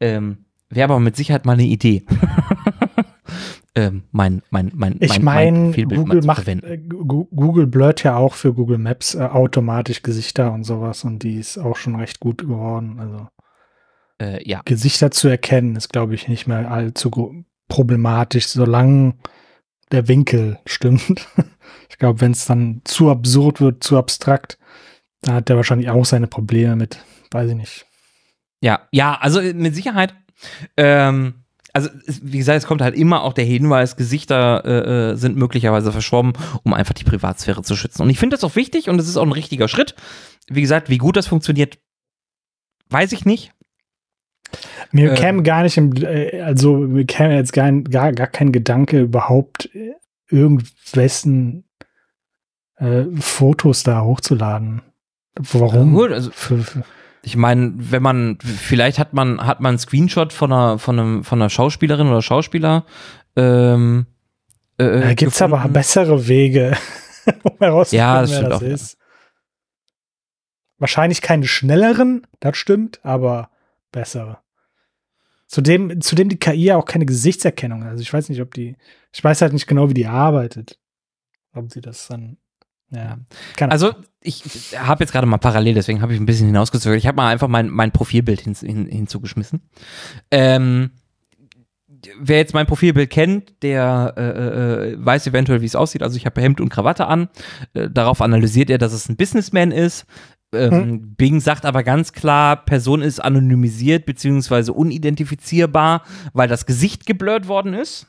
[0.00, 0.38] Ähm,
[0.70, 2.04] Wäre aber mit Sicherheit mal eine Idee.
[3.74, 8.54] ähm, mein, mein, mein, ich mein, mein Google macht, äh, Google blurrt ja auch für
[8.54, 13.00] Google Maps äh, automatisch Gesichter und sowas und die ist auch schon recht gut geworden.
[13.00, 13.26] Also
[14.20, 14.62] äh, ja.
[14.64, 19.14] Gesichter zu erkennen ist, glaube ich, nicht mehr allzu problematisch, solange
[19.90, 21.26] der Winkel stimmt.
[21.88, 24.58] ich glaube, wenn es dann zu absurd wird, zu abstrakt,
[25.22, 26.98] da hat er wahrscheinlich auch seine Probleme mit,
[27.30, 27.86] weiß ich nicht.
[28.60, 30.14] Ja, ja, also mit Sicherheit.
[30.76, 31.34] Ähm,
[31.72, 35.92] also wie gesagt, es kommt halt immer auch der Hinweis, Gesichter äh, äh, sind möglicherweise
[35.92, 38.02] verschwommen, um einfach die Privatsphäre zu schützen.
[38.02, 39.94] Und ich finde das auch wichtig und es ist auch ein richtiger Schritt.
[40.48, 41.78] Wie gesagt, wie gut das funktioniert,
[42.88, 43.52] weiß ich nicht.
[44.92, 48.52] Mir äh, käme gar nicht im, äh, also mir käme jetzt gar, gar, gar kein
[48.52, 49.70] Gedanke überhaupt
[50.28, 51.64] irgendwessen
[52.76, 54.82] äh, Fotos da hochzuladen.
[55.38, 55.94] Warum?
[55.94, 56.84] Gut, also für, für
[57.22, 61.24] ich meine, wenn man, vielleicht hat man, hat man einen Screenshot von einer, von einem,
[61.24, 62.86] von einer Schauspielerin oder Schauspieler.
[63.36, 64.06] Ähm,
[64.78, 65.60] äh, da äh, gibt's gefunden.
[65.60, 66.76] aber bessere Wege,
[67.42, 68.98] um herauszufinden, ja, das wer das auch, ist.
[70.78, 73.49] Wahrscheinlich keine schnelleren, das stimmt, aber
[73.92, 74.38] bessere.
[75.46, 77.82] Zudem, zudem die KI ja auch keine Gesichtserkennung.
[77.82, 78.76] Also ich weiß nicht, ob die,
[79.12, 80.78] ich weiß halt nicht genau, wie die arbeitet.
[81.52, 82.36] Ob sie das dann
[82.90, 83.18] ja.
[83.60, 86.98] Also ich habe jetzt gerade mal parallel, deswegen habe ich ein bisschen hinausgezögert.
[86.98, 89.62] Ich habe mal einfach mein, mein Profilbild hin, hin, hinzugeschmissen.
[90.30, 90.90] Ähm,
[92.18, 94.22] wer jetzt mein Profilbild kennt, der äh,
[94.92, 96.02] äh, weiß eventuell, wie es aussieht.
[96.02, 97.28] Also ich habe Hemd und Krawatte an.
[97.74, 100.06] Äh, darauf analysiert er, dass es ein Businessman ist.
[100.52, 101.14] Ähm, hm.
[101.14, 104.72] Bing sagt aber ganz klar, Person ist anonymisiert bzw.
[104.72, 108.06] unidentifizierbar, weil das Gesicht geblurrt worden ist.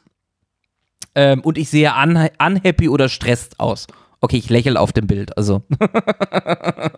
[1.14, 3.88] Ähm, und ich sehe un unhappy oder stresst aus.
[4.22, 5.64] Okay, ich lächle auf dem Bild, also.
[5.80, 6.90] okay.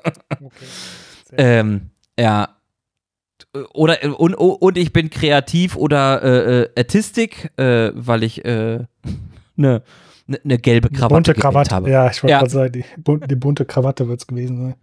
[1.38, 1.90] Ähm,
[2.20, 2.50] ja.
[3.74, 9.10] Oder und, und ich bin kreativ oder äh, äh, Artistik, äh, weil ich eine äh,
[9.56, 9.84] ne,
[10.28, 11.90] ne, ne gelbe Krawatte bunte Krawatte habe.
[11.90, 12.40] Ja, ich wollte ja.
[12.40, 14.76] gerade sagen, die, die, bunte Krawatte wird es gewesen sein.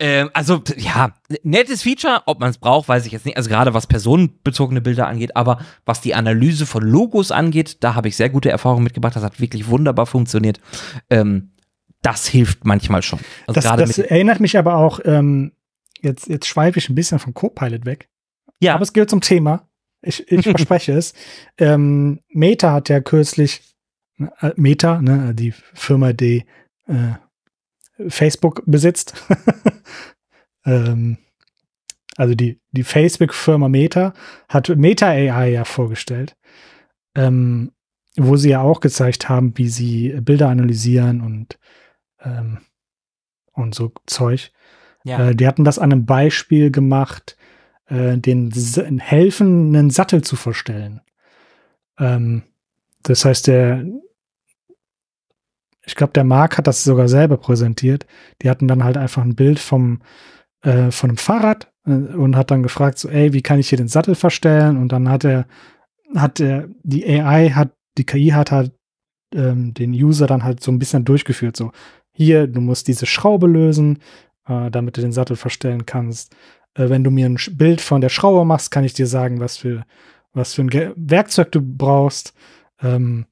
[0.00, 1.14] Ähm, also, ja,
[1.44, 3.36] nettes Feature, ob man es braucht, weiß ich jetzt nicht.
[3.36, 8.08] Also gerade was personenbezogene Bilder angeht, aber was die Analyse von Logos angeht, da habe
[8.08, 9.14] ich sehr gute Erfahrungen mitgebracht.
[9.14, 10.60] Das hat wirklich wunderbar funktioniert.
[11.10, 11.52] Ähm,
[12.02, 13.20] das hilft manchmal schon.
[13.46, 15.52] Also das, das erinnert mich aber auch, ähm,
[16.02, 18.08] jetzt, jetzt schweife ich ein bisschen von Copilot weg.
[18.60, 18.74] Ja.
[18.74, 19.68] Aber es gehört zum Thema.
[20.02, 21.14] Ich, ich verspreche es.
[21.56, 23.62] Ähm, Meta hat ja kürzlich,
[24.18, 26.44] äh, Meta, ne, die Firma, die
[26.88, 27.12] äh,
[28.08, 29.14] Facebook besitzt.
[30.66, 31.18] ähm,
[32.16, 34.14] also die, die Facebook-Firma Meta
[34.48, 36.36] hat Meta AI ja vorgestellt,
[37.16, 37.72] ähm,
[38.16, 41.58] wo sie ja auch gezeigt haben, wie sie Bilder analysieren und
[42.20, 42.58] ähm,
[43.52, 44.50] und so Zeug.
[45.04, 45.30] Ja.
[45.30, 47.36] Äh, die hatten das an einem Beispiel gemacht,
[47.86, 48.50] äh, den
[48.98, 51.00] helfen, einen Sattel zu verstellen.
[51.98, 52.42] Ähm,
[53.02, 53.84] das heißt, der,
[55.86, 58.06] ich glaube, der Marc hat das sogar selber präsentiert.
[58.42, 60.00] Die hatten dann halt einfach ein Bild vom,
[60.62, 63.78] äh, von einem Fahrrad äh, und hat dann gefragt, so, ey, wie kann ich hier
[63.78, 64.76] den Sattel verstellen?
[64.76, 65.46] Und dann hat er,
[66.14, 68.72] hat er, die AI hat, die KI hat halt
[69.34, 71.72] ähm, den User dann halt so ein bisschen durchgeführt, so,
[72.12, 73.98] hier, du musst diese Schraube lösen,
[74.46, 76.34] äh, damit du den Sattel verstellen kannst.
[76.74, 79.56] Äh, wenn du mir ein Bild von der Schraube machst, kann ich dir sagen, was
[79.56, 79.84] für,
[80.32, 82.34] was für ein Ge Werkzeug du brauchst.
[82.80, 83.26] Ähm,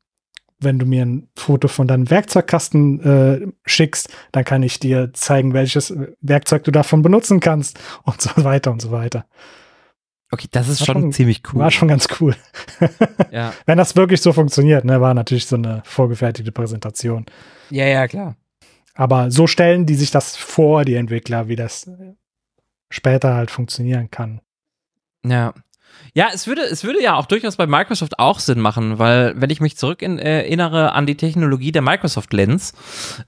[0.65, 5.55] wenn du mir ein Foto von deinem Werkzeugkasten äh, schickst, dann kann ich dir zeigen,
[5.55, 9.27] welches Werkzeug du davon benutzen kannst und so weiter und so weiter.
[10.31, 11.61] Okay, das ist schon, schon, ziemlich cool.
[11.61, 12.35] War schon ganz cool.
[13.31, 13.53] ja.
[13.67, 17.27] Wenn das wirklich so funktioniert, ne, war natürlich so eine vorgefertigte Präsentation.
[17.69, 18.37] Ja, ja, klar.
[18.95, 21.91] Aber so stellen die sich das vor, die Entwickler, wie das
[22.89, 24.41] später halt funktionieren kann.
[25.25, 25.53] Ja.
[26.15, 29.51] Ja, es würde, es würde ja auch durchaus bei Microsoft auch Sinn machen, weil wenn
[29.51, 32.73] ich mich zurück in, äh, erinnere an die Technologie der Microsoft Lens,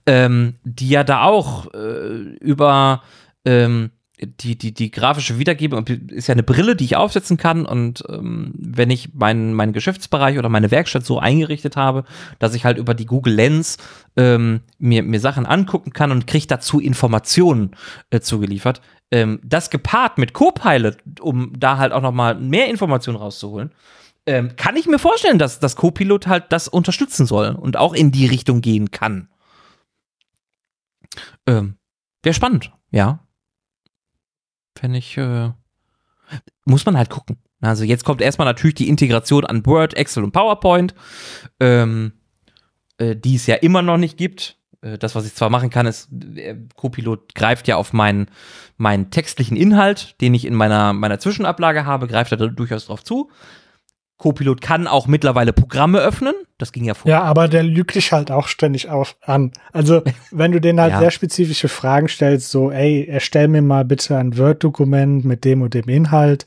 [0.06, 3.02] ähm, die ja da auch äh, über
[3.44, 7.66] ähm, die, die, die grafische Wiedergebung ist ja eine Brille, die ich aufsetzen kann.
[7.66, 12.04] Und ähm, wenn ich meinen mein Geschäftsbereich oder meine Werkstatt so eingerichtet habe,
[12.38, 13.76] dass ich halt über die Google Lens
[14.16, 17.72] ähm, mir, mir Sachen angucken kann und kriege dazu Informationen
[18.10, 18.80] äh, zugeliefert,
[19.14, 23.70] ähm, das gepaart mit Copilot, um da halt auch noch mal mehr Informationen rauszuholen,
[24.26, 28.10] ähm, kann ich mir vorstellen, dass das Copilot halt das unterstützen soll und auch in
[28.10, 29.28] die Richtung gehen kann.
[31.46, 31.76] Ähm,
[32.24, 33.20] Wäre spannend, ja.
[34.76, 35.52] Fände ich, äh,
[36.64, 37.36] muss man halt gucken.
[37.60, 40.92] Also jetzt kommt erstmal natürlich die Integration an Word, Excel und PowerPoint,
[41.60, 42.14] ähm,
[42.98, 44.58] äh, die es ja immer noch nicht gibt.
[44.84, 48.28] Äh, das, was ich zwar machen kann, ist, äh, Copilot greift ja auf meinen,
[48.76, 53.02] meinen textlichen Inhalt, den ich in meiner, meiner Zwischenablage habe, greift er da durchaus drauf
[53.02, 53.30] zu.
[54.16, 56.34] Copilot kann auch mittlerweile Programme öffnen.
[56.56, 57.18] Das ging ja vorher.
[57.18, 59.50] Ja, aber der lügt dich halt auch ständig auf an.
[59.72, 61.00] Also, wenn du den halt ja.
[61.00, 65.74] sehr spezifische Fragen stellst, so, ey, erstell mir mal bitte ein Word-Dokument mit dem und
[65.74, 66.46] dem Inhalt,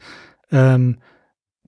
[0.49, 0.97] ähm,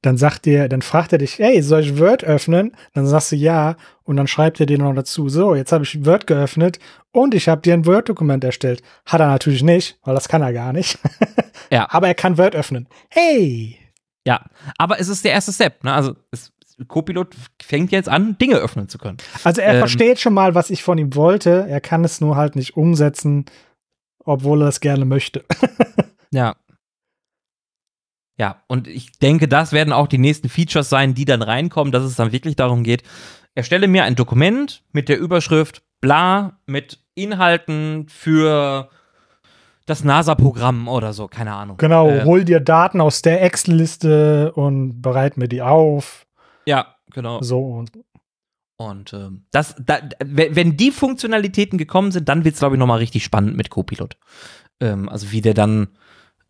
[0.02, 2.72] dann sagt dir, dann fragt er dich, ey, soll ich Word öffnen?
[2.94, 6.06] Dann sagst du ja und dann schreibt er dir noch dazu, so, jetzt habe ich
[6.06, 6.80] Word geöffnet
[7.12, 8.82] und ich habe dir ein Word-Dokument erstellt.
[9.06, 10.98] Hat er natürlich nicht, weil das kann er gar nicht.
[11.72, 11.88] ja.
[11.90, 12.88] Aber er kann Word öffnen.
[13.10, 13.78] Hey!
[14.26, 14.46] Ja,
[14.78, 15.84] aber es ist der erste Step.
[15.84, 15.94] Ne?
[15.94, 16.52] Also es,
[16.88, 19.18] Copilot fängt jetzt an, Dinge öffnen zu können.
[19.44, 21.66] Also er ähm, versteht schon mal, was ich von ihm wollte.
[21.68, 23.46] Er kann es nur halt nicht umsetzen,
[24.24, 25.44] obwohl er es gerne möchte.
[26.32, 26.56] ja.
[28.40, 32.04] Ja, und ich denke, das werden auch die nächsten Features sein, die dann reinkommen, dass
[32.04, 33.04] es dann wirklich darum geht,
[33.54, 38.90] erstelle mir ein Dokument mit der Überschrift bla mit Inhalten für
[39.86, 41.78] das NASA-Programm oder so, keine Ahnung.
[41.78, 46.26] Genau, äh, hol dir Daten aus der Excel-Liste und bereit mir die auf.
[46.66, 47.42] Ja, genau.
[47.42, 47.92] So und.
[48.78, 53.00] Und ähm, das, da, wenn die Funktionalitäten gekommen sind, dann wird es, glaube ich, nochmal
[53.00, 54.16] richtig spannend mit Copilot.
[54.80, 55.90] Ähm, also wie der dann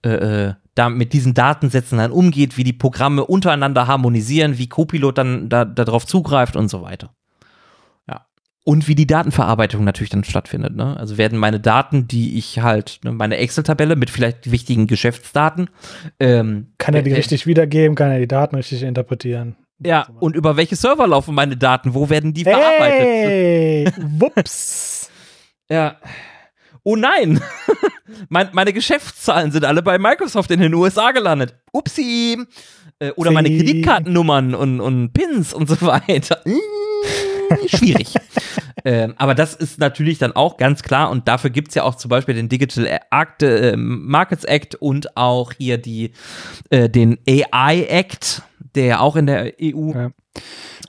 [0.05, 0.09] äh,
[0.49, 5.49] äh, da mit diesen Datensätzen dann umgeht, wie die Programme untereinander harmonisieren, wie Copilot dann
[5.49, 7.11] da, darauf zugreift und so weiter.
[8.69, 10.75] Und wie die Datenverarbeitung natürlich dann stattfindet.
[10.75, 10.95] Ne?
[10.95, 15.71] Also werden meine Daten, die ich halt, ne, meine Excel-Tabelle mit vielleicht wichtigen Geschäftsdaten.
[16.19, 19.55] Ähm, kann er die äh, richtig wiedergeben, kann er die Daten richtig interpretieren.
[19.83, 21.95] Ja, und über welche Server laufen meine Daten?
[21.95, 24.19] Wo werden die hey, verarbeitet?
[24.19, 25.09] Wups.
[25.71, 25.95] ja.
[26.83, 27.41] Oh nein,
[28.29, 31.55] mein, meine Geschäftszahlen sind alle bei Microsoft in den USA gelandet.
[31.71, 32.37] Upsi.
[32.99, 36.41] Äh, oder meine Kreditkartennummern und, und Pins und so weiter.
[37.67, 38.13] schwierig.
[38.85, 41.95] ähm, aber das ist natürlich dann auch ganz klar und dafür gibt es ja auch
[41.95, 46.11] zum Beispiel den Digital Act, äh, Markets Act und auch hier die,
[46.69, 48.41] äh, den AI Act,
[48.75, 50.11] der auch in der EU ja.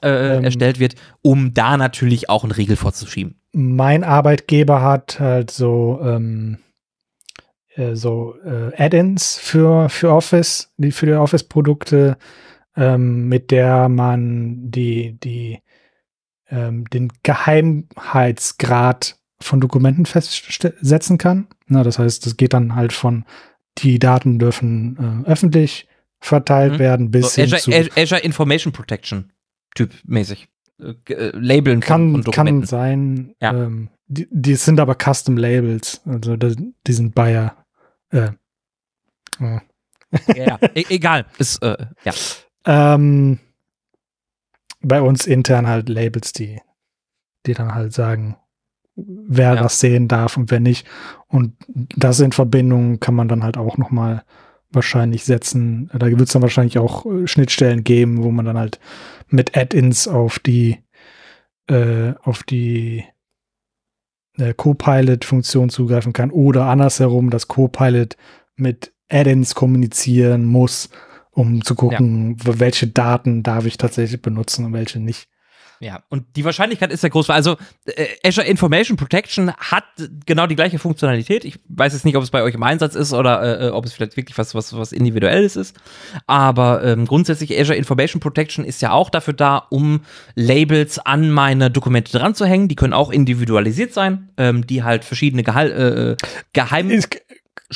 [0.02, 3.39] äh, ähm, erstellt wird, um da natürlich auch einen Riegel vorzuschieben.
[3.52, 6.58] Mein Arbeitgeber hat halt so ähm
[7.80, 12.18] äh, so äh, Add-ins für, für Office, die, für die Office-Produkte,
[12.76, 15.60] ähm, mit der man die, die
[16.50, 21.46] ähm, den Geheimheitsgrad von Dokumenten festsetzen kann.
[21.66, 23.24] Na, das heißt, das geht dann halt von,
[23.78, 25.88] die Daten dürfen äh, öffentlich
[26.18, 26.78] verteilt mhm.
[26.78, 29.32] werden bis so, hin Azure, zu Azure Information Protection
[29.74, 30.48] Typ mäßig.
[30.80, 32.60] Äh, äh, Labeln kann, von, Dokumenten.
[32.60, 33.34] Kann sein.
[33.40, 33.52] Ja.
[33.52, 36.00] Ähm, die, die, sind aber Custom Labels.
[36.04, 37.56] Also die sind Bayer.
[38.10, 38.30] Äh,
[39.40, 39.60] äh.
[40.34, 40.58] Ja, ja.
[40.74, 41.26] E egal.
[41.38, 42.12] Ist, äh, ja.
[42.66, 43.38] Ähm,
[44.80, 46.60] bei uns intern halt Labels, die,
[47.46, 48.36] die dann halt sagen,
[48.96, 49.62] wer ja.
[49.62, 50.86] das sehen darf und wer nicht.
[51.28, 54.24] Und das in Verbindung kann man dann halt auch noch mal
[54.70, 55.90] wahrscheinlich setzen.
[55.92, 58.78] Da wird es dann wahrscheinlich auch äh, Schnittstellen geben, wo man dann halt
[59.28, 60.78] mit Add-ins auf die
[61.68, 63.04] äh, auf die
[64.38, 68.16] äh, Copilot-Funktion zugreifen kann oder andersherum, dass Copilot
[68.56, 70.90] mit Add-ins kommunizieren muss
[71.30, 72.60] um zu gucken, ja.
[72.60, 75.28] welche Daten darf ich tatsächlich benutzen und welche nicht.
[75.82, 77.30] Ja, und die Wahrscheinlichkeit ist ja groß.
[77.30, 77.56] Also
[77.86, 79.84] äh, Azure Information Protection hat
[80.26, 81.46] genau die gleiche Funktionalität.
[81.46, 83.94] Ich weiß jetzt nicht, ob es bei euch im Einsatz ist oder äh, ob es
[83.94, 85.74] vielleicht wirklich was, was, was Individuelles ist.
[86.26, 90.02] Aber ähm, grundsätzlich Azure Information Protection ist ja auch dafür da, um
[90.34, 92.68] Labels an meine Dokumente dran zu hängen.
[92.68, 96.16] Die können auch individualisiert sein, ähm, die halt verschiedene Gehal äh, äh
[96.52, 96.90] Geheim.
[96.90, 97.08] Es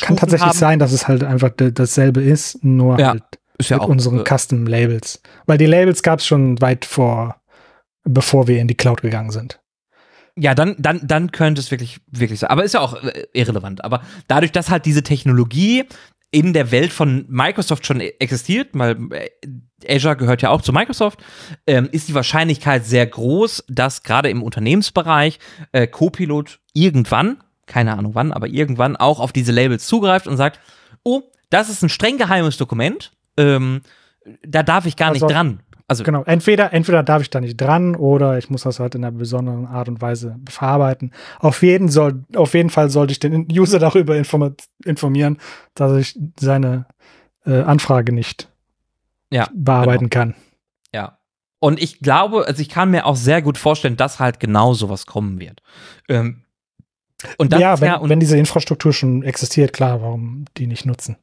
[0.02, 0.58] kann tatsächlich haben.
[0.58, 3.08] sein, dass es halt einfach dasselbe ist, nur ja.
[3.10, 3.22] halt
[3.56, 5.22] ist ja mit auch, unseren äh, Custom Labels.
[5.46, 7.36] Weil die Labels gab es schon weit vor,
[8.04, 9.60] bevor wir in die Cloud gegangen sind.
[10.36, 12.50] Ja, dann, dann, dann könnte es wirklich, wirklich sein.
[12.50, 13.84] Aber ist ja auch äh, irrelevant.
[13.84, 15.84] Aber dadurch, dass halt diese Technologie
[16.32, 19.30] in der Welt von Microsoft schon existiert, weil äh,
[19.88, 21.22] Azure gehört ja auch zu Microsoft,
[21.68, 25.38] ähm, ist die Wahrscheinlichkeit sehr groß, dass gerade im Unternehmensbereich
[25.70, 30.58] äh, Copilot irgendwann, keine Ahnung wann, aber irgendwann auch auf diese Labels zugreift und sagt,
[31.04, 33.82] oh, das ist ein streng geheimes Dokument, ähm,
[34.46, 35.60] da darf ich gar also, nicht dran.
[35.86, 39.04] Also genau, entweder, entweder darf ich da nicht dran oder ich muss das halt in
[39.04, 41.12] einer besonderen Art und Weise verarbeiten.
[41.40, 45.38] Auf jeden, soll, auf jeden Fall sollte ich den User darüber informieren,
[45.74, 46.86] dass ich seine
[47.44, 48.48] äh, Anfrage nicht
[49.30, 50.22] ja, bearbeiten genau.
[50.22, 50.34] kann.
[50.94, 51.18] Ja.
[51.58, 55.04] Und ich glaube, also ich kann mir auch sehr gut vorstellen, dass halt genau sowas
[55.04, 55.60] kommen wird.
[56.08, 56.44] Ähm,
[57.36, 61.16] und ja, wenn, ja, wenn diese Infrastruktur schon existiert, klar, warum die nicht nutzen.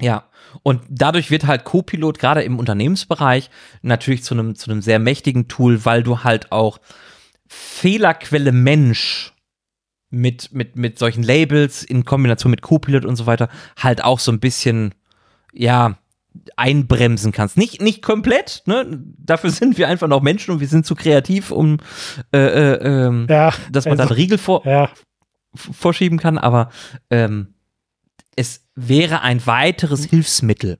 [0.00, 0.24] Ja,
[0.62, 3.50] und dadurch wird halt Copilot gerade im Unternehmensbereich
[3.82, 6.80] natürlich zu einem zu einem sehr mächtigen Tool, weil du halt auch
[7.48, 9.32] Fehlerquelle Mensch
[10.10, 14.32] mit mit mit solchen Labels in Kombination mit Copilot und so weiter halt auch so
[14.32, 14.94] ein bisschen
[15.52, 15.98] ja
[16.56, 17.56] einbremsen kannst.
[17.56, 19.02] Nicht, nicht komplett, ne?
[19.18, 21.78] Dafür sind wir einfach noch Menschen und wir sind zu kreativ, um
[22.32, 24.90] äh, äh, ähm, ja, dass man also, dann Riegel vor, ja.
[25.54, 26.70] vorschieben kann, aber
[27.10, 27.54] ähm,
[28.40, 30.78] es wäre ein weiteres Hilfsmittel.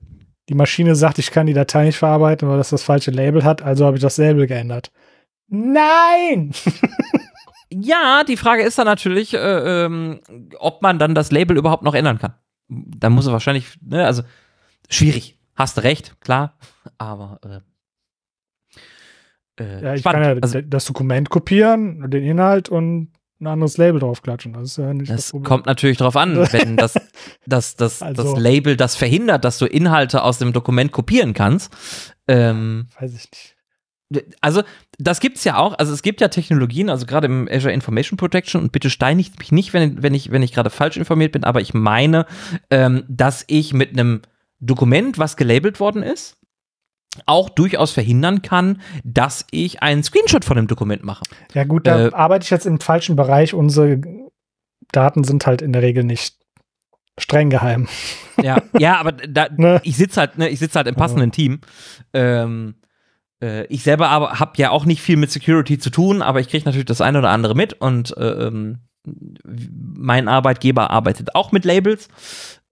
[0.49, 3.61] Die Maschine sagt, ich kann die Datei nicht verarbeiten, weil das das falsche Label hat,
[3.61, 4.91] also habe ich das Label geändert.
[5.47, 6.51] Nein!
[7.69, 9.37] ja, die Frage ist dann natürlich, äh,
[9.85, 10.21] ähm,
[10.57, 12.33] ob man dann das Label überhaupt noch ändern kann.
[12.67, 14.23] Da muss er wahrscheinlich, ne, also
[14.89, 15.37] schwierig.
[15.55, 16.57] Hast du recht, klar,
[16.97, 17.59] aber äh,
[19.61, 20.23] äh, ja, ich spannend.
[20.23, 24.53] kann ja also, das Dokument kopieren, den Inhalt und ein anderes Label draufklatschen.
[24.53, 26.93] Das ist ja nicht das, das kommt natürlich darauf an, wenn das,
[27.45, 31.73] das, das, also, das Label das verhindert, dass du Inhalte aus dem Dokument kopieren kannst.
[32.27, 33.29] Ähm, weiß ich
[34.11, 34.35] nicht.
[34.41, 34.61] also
[34.99, 38.17] das gibt es ja auch, also es gibt ja Technologien, also gerade im Azure Information
[38.17, 38.61] Protection.
[38.61, 41.61] Und bitte steinigt mich nicht, wenn, wenn ich, wenn ich gerade falsch informiert bin, aber
[41.61, 42.25] ich meine,
[42.69, 44.21] ähm, dass ich mit einem
[44.59, 46.37] Dokument, was gelabelt worden ist,
[47.25, 51.23] auch durchaus verhindern kann, dass ich einen Screenshot von dem Dokument mache.
[51.53, 53.53] Ja gut, da äh, arbeite ich jetzt im falschen Bereich.
[53.53, 54.01] Unsere
[54.91, 56.37] Daten sind halt in der Regel nicht
[57.19, 57.87] streng geheim.
[58.41, 59.81] Ja, ja, aber da, ne?
[59.83, 61.31] ich sitze halt, ne, ich sitze halt im passenden ja.
[61.31, 61.61] Team.
[62.11, 62.73] Ähm,
[63.39, 66.47] äh, ich selber aber habe ja auch nicht viel mit Security zu tun, aber ich
[66.47, 68.79] kriege natürlich das eine oder andere mit und äh, ähm,
[69.43, 72.07] mein Arbeitgeber arbeitet auch mit Labels.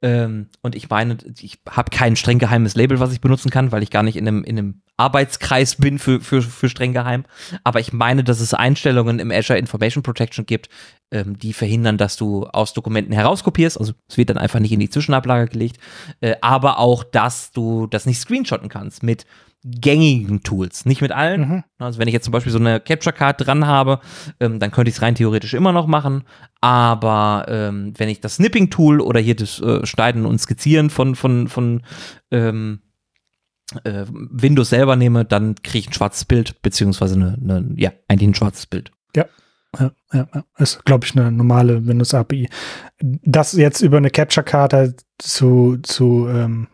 [0.01, 3.83] Ähm, und ich meine, ich habe kein streng geheimes Label, was ich benutzen kann, weil
[3.83, 7.25] ich gar nicht in einem, in einem Arbeitskreis bin für, für, für streng geheim.
[7.63, 10.69] Aber ich meine, dass es Einstellungen im Azure Information Protection gibt,
[11.11, 13.77] ähm, die verhindern, dass du aus Dokumenten herauskopierst.
[13.77, 15.79] Also es wird dann einfach nicht in die Zwischenablage gelegt.
[16.21, 19.25] Äh, aber auch, dass du das nicht screenshotten kannst mit
[19.63, 21.41] gängigen Tools, nicht mit allen.
[21.41, 21.63] Mhm.
[21.79, 23.99] Also wenn ich jetzt zum Beispiel so eine Capture Card dran habe,
[24.39, 26.23] ähm, dann könnte ich es rein theoretisch immer noch machen.
[26.61, 31.15] Aber ähm, wenn ich das Snipping Tool oder hier das äh, Schneiden und Skizzieren von
[31.15, 31.81] von von
[32.31, 32.79] ähm,
[33.83, 38.29] äh, Windows selber nehme, dann kriege ich ein schwarzes Bild beziehungsweise eine, eine, ja eigentlich
[38.29, 38.91] ein schwarzes Bild.
[39.15, 39.25] Ja.
[39.77, 42.49] Ja, ja, ist, glaube ich, eine normale Windows API.
[42.99, 46.67] Das jetzt über eine Capture Card halt zu, zu ähm,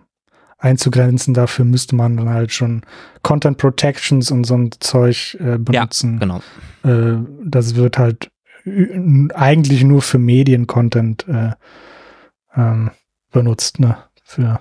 [0.66, 1.34] einzugrenzen.
[1.34, 2.82] Dafür müsste man dann halt schon
[3.22, 6.14] Content Protections und so ein Zeug äh, benutzen.
[6.14, 6.42] Ja, genau.
[6.84, 8.32] Äh, das wird halt
[8.66, 11.52] eigentlich nur für Medien-Content äh,
[12.56, 12.90] ähm,
[13.32, 13.98] benutzt, ne?
[14.24, 14.60] Für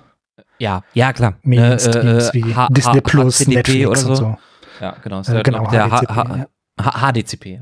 [0.59, 1.37] ja, ja klar.
[1.41, 4.09] Medienstreams äh, äh, wie H Disney Plus, HDCP Netflix oder so.
[4.09, 4.37] und so.
[4.79, 5.21] Ja, genau.
[5.21, 6.47] Äh, genau, der HDCP, H
[6.77, 7.11] ja.
[7.11, 7.61] HDCP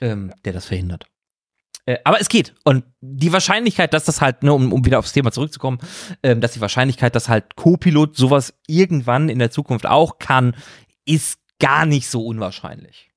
[0.00, 1.06] ähm, der das verhindert.
[1.86, 2.54] Äh, aber es geht.
[2.64, 5.78] Und die Wahrscheinlichkeit, dass das halt, ne, um, um wieder aufs Thema zurückzukommen,
[6.22, 10.56] ähm, dass die Wahrscheinlichkeit, dass halt Copilot sowas irgendwann in der Zukunft auch kann,
[11.04, 13.10] ist gar nicht so unwahrscheinlich.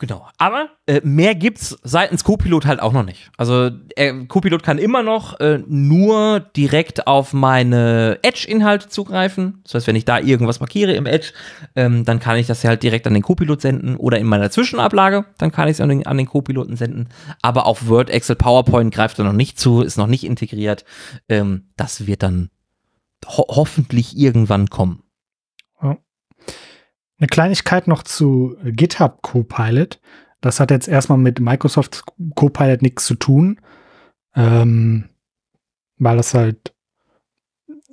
[0.00, 0.26] Genau.
[0.38, 3.30] Aber äh, mehr gibt's seitens Copilot halt auch noch nicht.
[3.36, 9.60] Also äh, Copilot kann immer noch äh, nur direkt auf meine Edge-Inhalte zugreifen.
[9.64, 11.34] Das heißt, wenn ich da irgendwas markiere im Edge,
[11.76, 15.26] ähm, dann kann ich das halt direkt an den Copilot senden oder in meiner Zwischenablage,
[15.36, 17.10] dann kann ich es an den, an den Copiloten senden.
[17.42, 20.86] Aber auf Word, Excel, PowerPoint greift er noch nicht zu, ist noch nicht integriert.
[21.28, 22.48] Ähm, das wird dann
[23.26, 25.02] ho hoffentlich irgendwann kommen.
[27.20, 30.00] Eine Kleinigkeit noch zu GitHub Copilot.
[30.40, 32.04] Das hat jetzt erstmal mit Microsoft
[32.34, 33.60] Copilot nichts zu tun,
[34.34, 35.10] ähm,
[35.98, 36.74] weil das halt,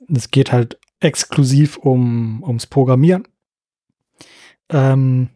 [0.07, 3.27] es geht halt exklusiv um, ums Programmieren.
[4.69, 5.27] Ähm,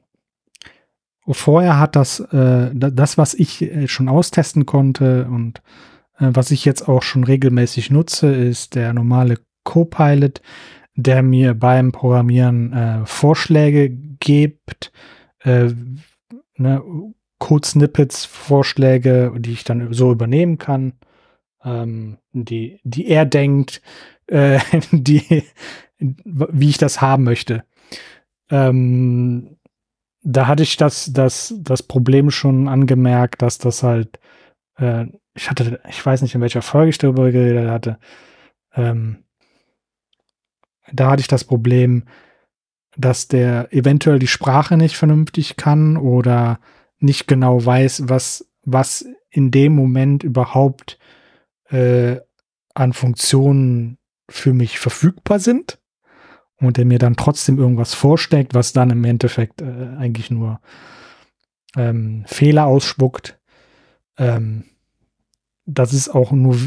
[1.27, 5.61] vorher hat das, äh, das, was ich äh, schon austesten konnte und
[6.17, 10.41] äh, was ich jetzt auch schon regelmäßig nutze, ist der normale Copilot,
[10.95, 14.91] der mir beim Programmieren äh, Vorschläge gibt,
[15.39, 15.69] äh,
[16.55, 16.83] ne,
[17.39, 20.93] Code-Snippets, Vorschläge, die ich dann so übernehmen kann,
[21.63, 23.81] ähm, die, die er denkt,
[24.27, 24.59] äh,
[24.91, 25.43] die,
[25.97, 27.63] wie ich das haben möchte.
[28.49, 29.57] Ähm,
[30.23, 34.19] da hatte ich das, das, das Problem schon angemerkt, dass das halt,
[34.77, 37.97] äh, ich hatte, ich weiß nicht, in welcher Folge ich darüber geredet hatte,
[38.75, 39.23] ähm,
[40.93, 42.03] da hatte ich das Problem,
[42.97, 46.59] dass der eventuell die Sprache nicht vernünftig kann oder
[46.99, 50.99] nicht genau weiß, was, was in dem Moment überhaupt
[51.69, 52.17] äh,
[52.73, 53.97] an Funktionen
[54.29, 55.79] für mich verfügbar sind
[56.57, 60.59] und der mir dann trotzdem irgendwas vorsteckt, was dann im Endeffekt äh, eigentlich nur
[61.75, 63.39] ähm, Fehler ausspuckt.
[64.17, 64.65] Ähm,
[65.65, 66.57] das ist auch nur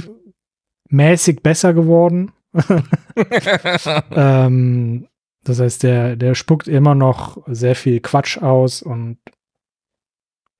[0.88, 2.32] mäßig besser geworden.
[4.12, 5.08] ähm,
[5.44, 9.18] das heißt, der, der spuckt immer noch sehr viel Quatsch aus und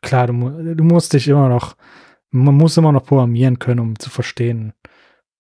[0.03, 1.77] klar, du, du musst dich immer noch,
[2.31, 4.75] man muss immer noch programmieren können, um zu verstehen,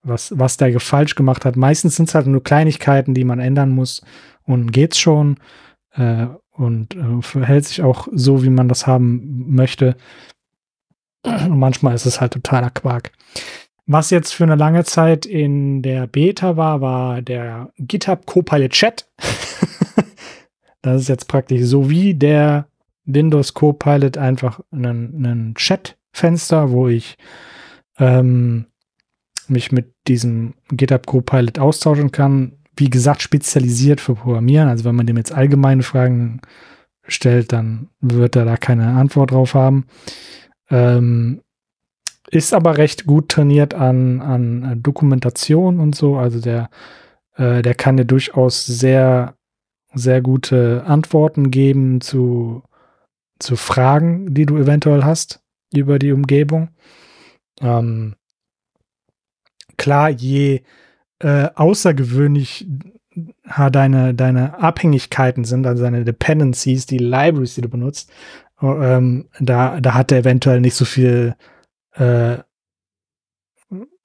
[0.02, 1.56] was, was der falsch gemacht hat.
[1.56, 4.02] Meistens sind es halt nur Kleinigkeiten, die man ändern muss
[4.44, 5.36] und geht's schon
[5.92, 9.96] äh, und äh, verhält sich auch so, wie man das haben möchte.
[11.24, 13.12] Und manchmal ist es halt totaler Quark.
[13.86, 19.06] Was jetzt für eine lange Zeit in der Beta war, war der GitHub Copilot Chat.
[20.82, 22.66] das ist jetzt praktisch so wie der
[23.04, 27.18] Windows Copilot einfach ein Chat-Fenster, wo ich
[27.98, 28.66] ähm,
[29.48, 32.52] mich mit diesem GitHub Copilot austauschen kann.
[32.76, 34.68] Wie gesagt, spezialisiert für Programmieren.
[34.68, 36.40] Also wenn man dem jetzt allgemeine Fragen
[37.06, 39.86] stellt, dann wird er da keine Antwort drauf haben.
[40.70, 41.42] Ähm,
[42.34, 46.16] ist aber recht gut trainiert an, an äh, Dokumentation und so.
[46.16, 46.68] Also der,
[47.36, 49.36] äh, der kann dir durchaus sehr,
[49.94, 52.62] sehr gute Antworten geben zu,
[53.38, 56.70] zu Fragen, die du eventuell hast über die Umgebung.
[57.60, 58.16] Ähm,
[59.76, 60.62] klar, je
[61.20, 62.66] äh, außergewöhnlich
[63.70, 68.10] deine, deine Abhängigkeiten sind, also deine Dependencies, die Libraries, die du benutzt,
[68.60, 71.36] ähm, da, da hat er eventuell nicht so viel
[71.94, 72.38] äh,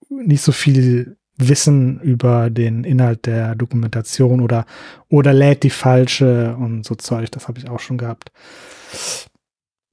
[0.10, 4.66] nicht so viel Wissen über den Inhalt der Dokumentation oder,
[5.08, 7.32] oder lädt die falsche und so Zeug.
[7.32, 8.32] Das habe ich auch schon gehabt.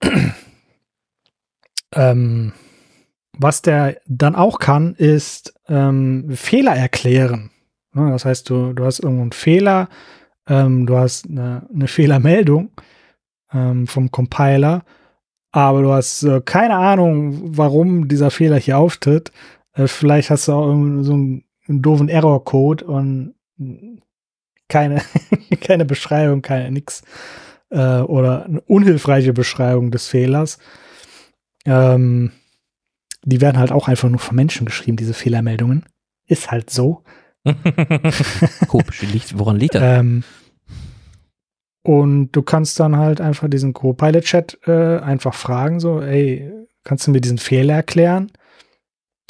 [1.94, 2.53] ähm,
[3.38, 7.51] was der dann auch kann, ist ähm, Fehler erklären.
[7.92, 9.88] Ne, das heißt, du, du hast irgendwo einen Fehler,
[10.49, 12.70] ähm, du hast eine, eine Fehlermeldung
[13.53, 14.84] ähm, vom Compiler
[15.57, 19.32] aber du hast äh, keine Ahnung, warum dieser Fehler hier auftritt.
[19.72, 23.34] Äh, vielleicht hast du auch so einen, einen doofen Error-Code und
[24.68, 25.00] keine,
[25.62, 27.02] keine Beschreibung, keine nix.
[27.70, 30.59] Äh, oder eine unhilfreiche Beschreibung des Fehlers.
[31.64, 32.32] Ähm,
[33.24, 35.86] die werden halt auch einfach nur von Menschen geschrieben, diese Fehlermeldungen.
[36.26, 37.02] Ist halt so.
[38.68, 39.02] Komisch,
[39.34, 40.00] woran liegt das?
[40.00, 40.22] Ähm,
[41.87, 46.51] und du kannst dann halt einfach diesen Copilot-Chat äh, einfach fragen, so, ey,
[46.82, 48.32] kannst du mir diesen Fehler erklären?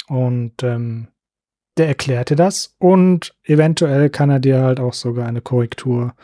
[0.07, 1.09] Und ähm,
[1.77, 6.15] der erklärt dir das und eventuell kann er dir halt auch sogar eine Korrektur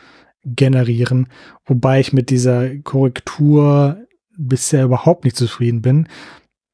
[0.44, 1.28] generieren,
[1.66, 4.04] wobei ich mit dieser Korrektur
[4.36, 6.08] bisher überhaupt nicht zufrieden bin,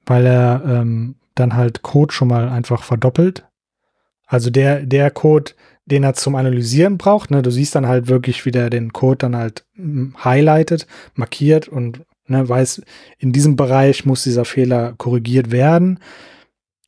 [0.06, 3.46] weil er ähm, dann halt Code schon mal einfach verdoppelt.
[4.30, 5.52] Also der, der Code,
[5.86, 7.32] den er zum Analysieren braucht.
[7.32, 7.42] Ne?
[7.42, 12.02] Du siehst dann halt wirklich, wie der den Code dann halt hm, highlightet, markiert und
[12.28, 12.82] ne, weiß,
[13.18, 15.98] in diesem Bereich muss dieser Fehler korrigiert werden.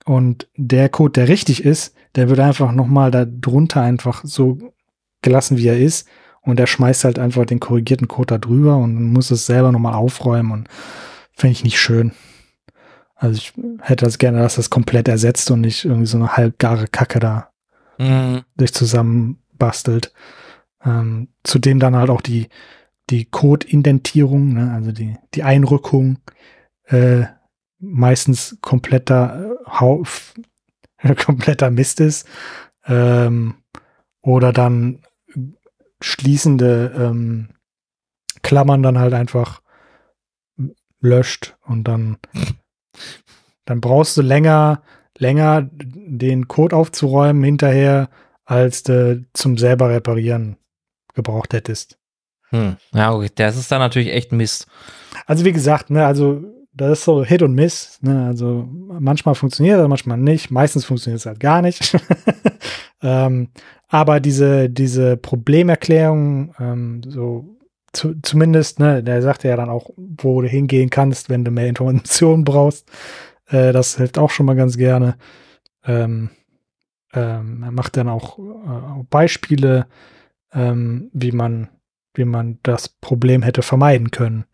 [0.05, 4.73] Und der Code, der richtig ist, der wird einfach nochmal da drunter einfach so
[5.21, 6.07] gelassen, wie er ist.
[6.43, 9.95] Und der schmeißt halt einfach den korrigierten Code da drüber und muss es selber nochmal
[9.95, 10.69] aufräumen und
[11.35, 12.13] finde ich nicht schön.
[13.23, 13.53] Also ich
[13.83, 17.51] hätte das gerne, dass das komplett ersetzt und nicht irgendwie so eine halbgare Kacke da
[17.97, 18.43] mhm.
[18.59, 20.13] sich zusammenbastelt.
[20.85, 22.49] Ähm, zudem dann halt auch die,
[23.11, 26.19] die Code-Indentierung, ne, also die, die Einrückung,
[26.87, 27.27] äh,
[27.79, 30.35] meistens kompletter äh, Hauf,
[31.25, 32.27] kompletter Mist ist.
[32.87, 33.55] Ähm,
[34.21, 34.99] oder dann
[36.01, 37.51] schließende ähm,
[38.43, 39.63] Klammern dann halt einfach
[40.99, 42.19] löscht und dann,
[43.65, 44.83] dann brauchst du länger,
[45.19, 48.09] länger den Code aufzuräumen hinterher,
[48.45, 50.57] als du zum selber reparieren
[51.15, 51.99] gebraucht hättest.
[52.51, 52.77] Hm.
[52.93, 53.31] Ja, okay.
[53.35, 54.67] das ist dann natürlich echt Mist.
[55.27, 56.43] Also wie gesagt, ne, also
[56.75, 57.99] das ist so Hit und Miss.
[58.01, 58.27] Ne?
[58.27, 60.51] Also manchmal funktioniert es, manchmal nicht.
[60.51, 61.97] Meistens funktioniert es halt gar nicht.
[63.03, 63.49] ähm,
[63.89, 67.57] aber diese, diese Problemerklärung, ähm, so
[67.93, 71.69] zu, zumindest, ne, der sagt ja dann auch, wo du hingehen kannst, wenn du mehr
[71.69, 72.91] Informationen brauchst.
[73.53, 75.17] Äh, das hilft auch schon mal ganz gerne.
[75.85, 76.31] Ähm,
[77.13, 79.87] ähm, er macht dann auch äh, Beispiele,
[80.53, 81.69] ähm, wie man,
[82.15, 84.45] wie man das Problem hätte vermeiden können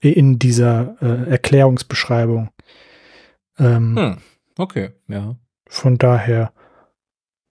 [0.00, 2.50] in dieser äh, Erklärungsbeschreibung.
[3.58, 4.18] Ähm, hm,
[4.58, 5.36] okay, ja.
[5.68, 6.52] Von daher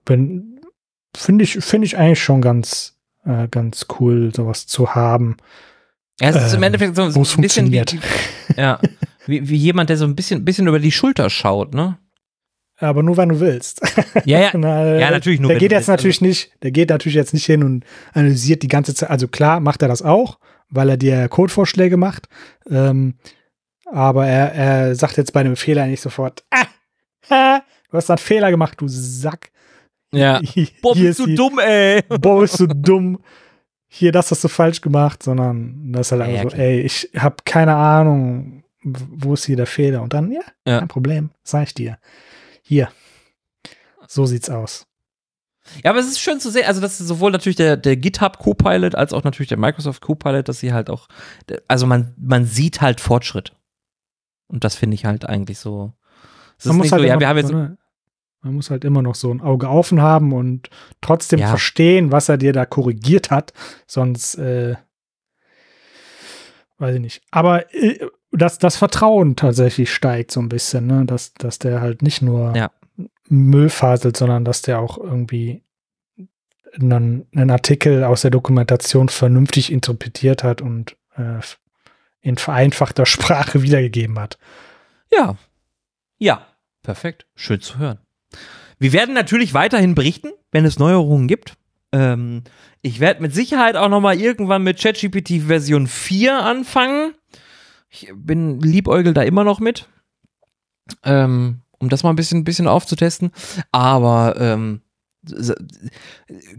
[0.06, 5.36] finde ich, finde ich eigentlich schon ganz, äh, ganz cool, sowas zu haben.
[6.20, 7.84] Ja, es ist im ähm, Endeffekt so ein bisschen wie,
[8.56, 8.80] ja,
[9.26, 11.98] wie, wie jemand, der so ein bisschen, bisschen über die Schulter schaut, ne?
[12.78, 13.80] Aber nur, wenn du willst.
[14.24, 14.50] Ja, ja.
[14.54, 15.50] Na, ja natürlich nur.
[15.50, 16.26] Der geht jetzt natürlich also.
[16.26, 19.10] nicht, der geht natürlich jetzt nicht hin und analysiert die ganze Zeit.
[19.10, 22.28] Also klar macht er das auch, weil er dir Codevorschläge macht.
[22.68, 23.14] Ähm,
[23.86, 26.66] aber er, er sagt jetzt bei einem Fehler nicht sofort, ah,
[27.30, 29.50] ha, du hast einen Fehler gemacht, du Sack.
[30.12, 30.40] Ja.
[30.82, 32.02] Boah, bist du dumm, ey.
[32.02, 33.20] Boah, bist du dumm.
[33.88, 37.10] Hier, das hast du falsch gemacht, sondern das ist halt einfach ja, so, ey, ich
[37.16, 38.55] habe keine Ahnung,
[38.86, 40.02] wo ist hier der Fehler?
[40.02, 40.78] Und dann, ja, ja.
[40.78, 41.98] kein Problem, sag ich dir.
[42.62, 42.88] Hier.
[44.06, 44.86] So sieht's aus.
[45.82, 48.38] Ja, aber es ist schön zu sehen, also das ist sowohl natürlich der, der GitHub
[48.38, 51.08] Copilot als auch natürlich der Microsoft Copilot, dass sie halt auch,
[51.66, 53.52] also man, man sieht halt Fortschritt.
[54.46, 55.92] Und das finde ich halt eigentlich so.
[56.64, 57.76] Man muss, halt so, ja, wir haben jetzt so eine,
[58.42, 60.70] man muss halt immer noch so ein Auge offen haben und
[61.00, 61.48] trotzdem ja.
[61.48, 63.52] verstehen, was er dir da korrigiert hat.
[63.88, 64.76] Sonst, äh,
[66.78, 67.22] weiß ich nicht.
[67.32, 68.06] Aber äh,
[68.36, 71.04] dass das Vertrauen tatsächlich steigt so ein bisschen, ne?
[71.04, 72.70] dass, dass der halt nicht nur ja.
[73.28, 75.62] Müll faselt, sondern dass der auch irgendwie
[76.74, 81.40] einen, einen, Artikel aus der Dokumentation vernünftig interpretiert hat und äh,
[82.20, 84.38] in vereinfachter Sprache wiedergegeben hat.
[85.10, 85.36] Ja.
[86.18, 86.46] Ja.
[86.82, 87.26] Perfekt.
[87.34, 87.98] Schön zu hören.
[88.78, 91.54] Wir werden natürlich weiterhin berichten, wenn es Neuerungen gibt.
[91.92, 92.42] Ähm,
[92.82, 97.14] ich werde mit Sicherheit auch noch mal irgendwann mit ChatGPT Version 4 anfangen.
[98.02, 99.88] Ich bin liebäugel da immer noch mit.
[101.02, 103.30] Ähm, um das mal ein bisschen, bisschen aufzutesten.
[103.72, 104.80] Aber ähm,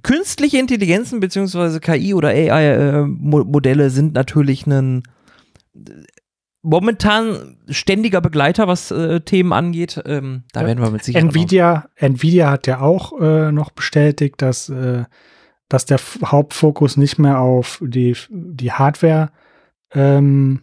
[0.03, 5.03] künstliche Intelligenzen beziehungsweise KI oder AI-Modelle äh, sind natürlich ein
[6.61, 10.01] momentan ständiger Begleiter, was äh, Themen angeht.
[10.05, 11.29] Ähm, da werden wir mit Sicherheit.
[11.29, 15.05] Nvidia, Nvidia hat ja auch äh, noch bestätigt, dass, äh,
[15.69, 19.29] dass der Hauptfokus nicht mehr auf die, die Hardware
[19.93, 20.61] ähm,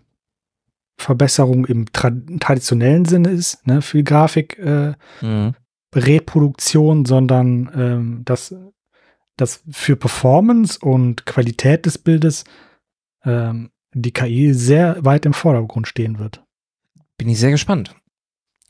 [0.97, 5.55] Verbesserung im tra traditionellen Sinne ist, ne, für Grafik äh, mhm.
[5.95, 8.55] Reproduktion, sondern ähm, dass
[9.36, 12.45] das für Performance und Qualität des Bildes
[13.24, 16.42] ähm, die KI sehr weit im Vordergrund stehen wird.
[17.18, 17.95] Bin ich sehr gespannt.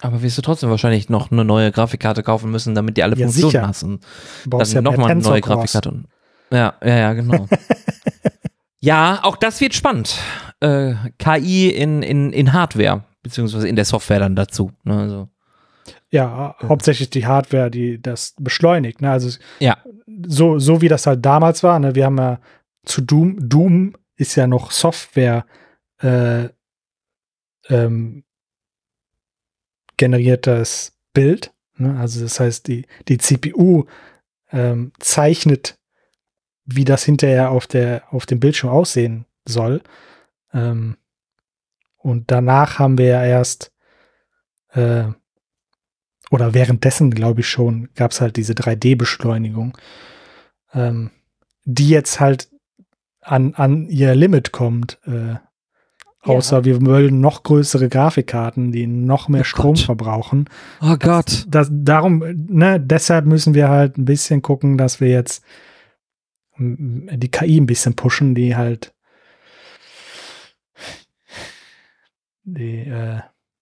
[0.01, 3.27] Aber wirst du trotzdem wahrscheinlich noch eine neue Grafikkarte kaufen müssen, damit die alle ja,
[3.27, 3.69] Funktionen sicher.
[3.69, 3.83] hast.
[3.85, 4.05] Und
[4.47, 6.05] dann ja nochmal eine neue Grafikkarte.
[6.51, 7.49] Ja, ja, ja, genau.
[8.81, 10.19] ja, auch das wird spannend
[10.65, 14.73] äh, KI in, in, in Hardware, beziehungsweise in der Software dann dazu.
[14.85, 14.99] Ne?
[14.99, 15.29] Also,
[16.11, 19.03] ja, ja, hauptsächlich die Hardware, die das beschleunigt.
[19.03, 19.11] Ne?
[19.11, 19.79] Also ja.
[20.27, 21.79] so, so wie das halt damals war.
[21.79, 21.95] Ne?
[21.95, 22.41] Wir haben ja
[22.85, 25.45] zu Doom, Doom ist ja noch Software
[26.01, 26.49] äh,
[27.69, 28.25] ähm,
[29.97, 31.53] generiertes Bild.
[31.77, 31.99] Ne?
[31.99, 33.85] Also das heißt, die, die CPU
[34.53, 35.79] ähm, zeichnet,
[36.65, 39.83] wie das hinterher auf, der, auf dem Bildschirm aussehen soll.
[40.55, 40.97] Ähm,
[41.99, 43.73] und danach haben wir ja erst,
[44.73, 45.05] äh,
[46.31, 49.77] oder währenddessen, glaube ich schon, gab es halt diese 3D-Beschleunigung,
[50.73, 51.11] ähm,
[51.65, 52.49] die jetzt halt
[53.21, 54.99] an, an ihr Limit kommt.
[55.07, 55.37] Äh,
[56.21, 56.65] außer ja.
[56.65, 59.85] wir wollen noch größere Grafikkarten, die noch mehr oh Strom Gott.
[59.85, 60.49] verbrauchen.
[60.81, 61.47] Oh Gott.
[61.49, 65.43] Das, das, darum, ne, deshalb müssen wir halt ein bisschen gucken, dass wir jetzt
[66.59, 68.94] die KI ein bisschen pushen, die halt
[72.45, 73.21] die, äh,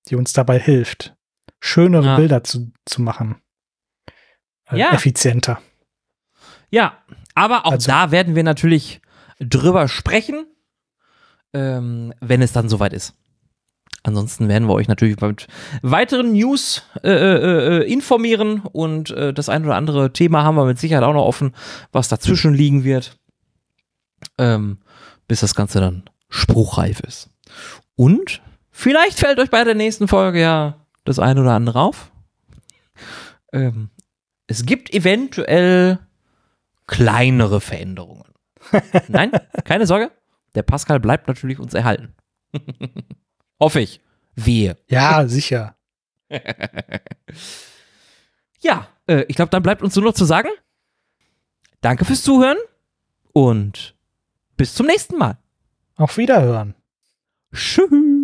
[0.08, 1.14] die uns dabei hilft,
[1.60, 2.16] schönere ja.
[2.16, 3.36] Bilder zu, zu machen.
[4.70, 4.92] Äh, ja.
[4.92, 5.60] Effizienter.
[6.70, 6.98] Ja,
[7.34, 9.00] aber auch also, da werden wir natürlich
[9.38, 10.46] drüber sprechen,
[11.52, 13.14] ähm, wenn es dann soweit ist.
[14.04, 15.46] Ansonsten werden wir euch natürlich mit
[15.82, 20.64] weiteren News äh, äh, äh, informieren und äh, das ein oder andere Thema haben wir
[20.64, 21.54] mit Sicherheit auch noch offen,
[21.92, 23.16] was dazwischen liegen wird,
[24.38, 24.78] ähm,
[25.28, 27.30] bis das Ganze dann spruchreif ist.
[27.94, 28.42] Und
[28.82, 32.10] Vielleicht fällt euch bei der nächsten Folge ja das eine oder andere auf.
[33.52, 33.90] Ähm,
[34.48, 36.00] es gibt eventuell
[36.88, 38.34] kleinere Veränderungen.
[39.06, 39.30] Nein,
[39.62, 40.10] keine Sorge.
[40.56, 42.16] Der Pascal bleibt natürlich uns erhalten.
[43.60, 44.00] Hoffe ich.
[44.34, 44.76] Wir.
[44.88, 45.76] Ja, sicher.
[48.62, 50.48] ja, äh, ich glaube, dann bleibt uns nur noch zu sagen.
[51.82, 52.58] Danke fürs Zuhören
[53.32, 53.94] und
[54.56, 55.38] bis zum nächsten Mal.
[55.94, 56.74] Auf Wiederhören.
[57.54, 58.21] Tschüss.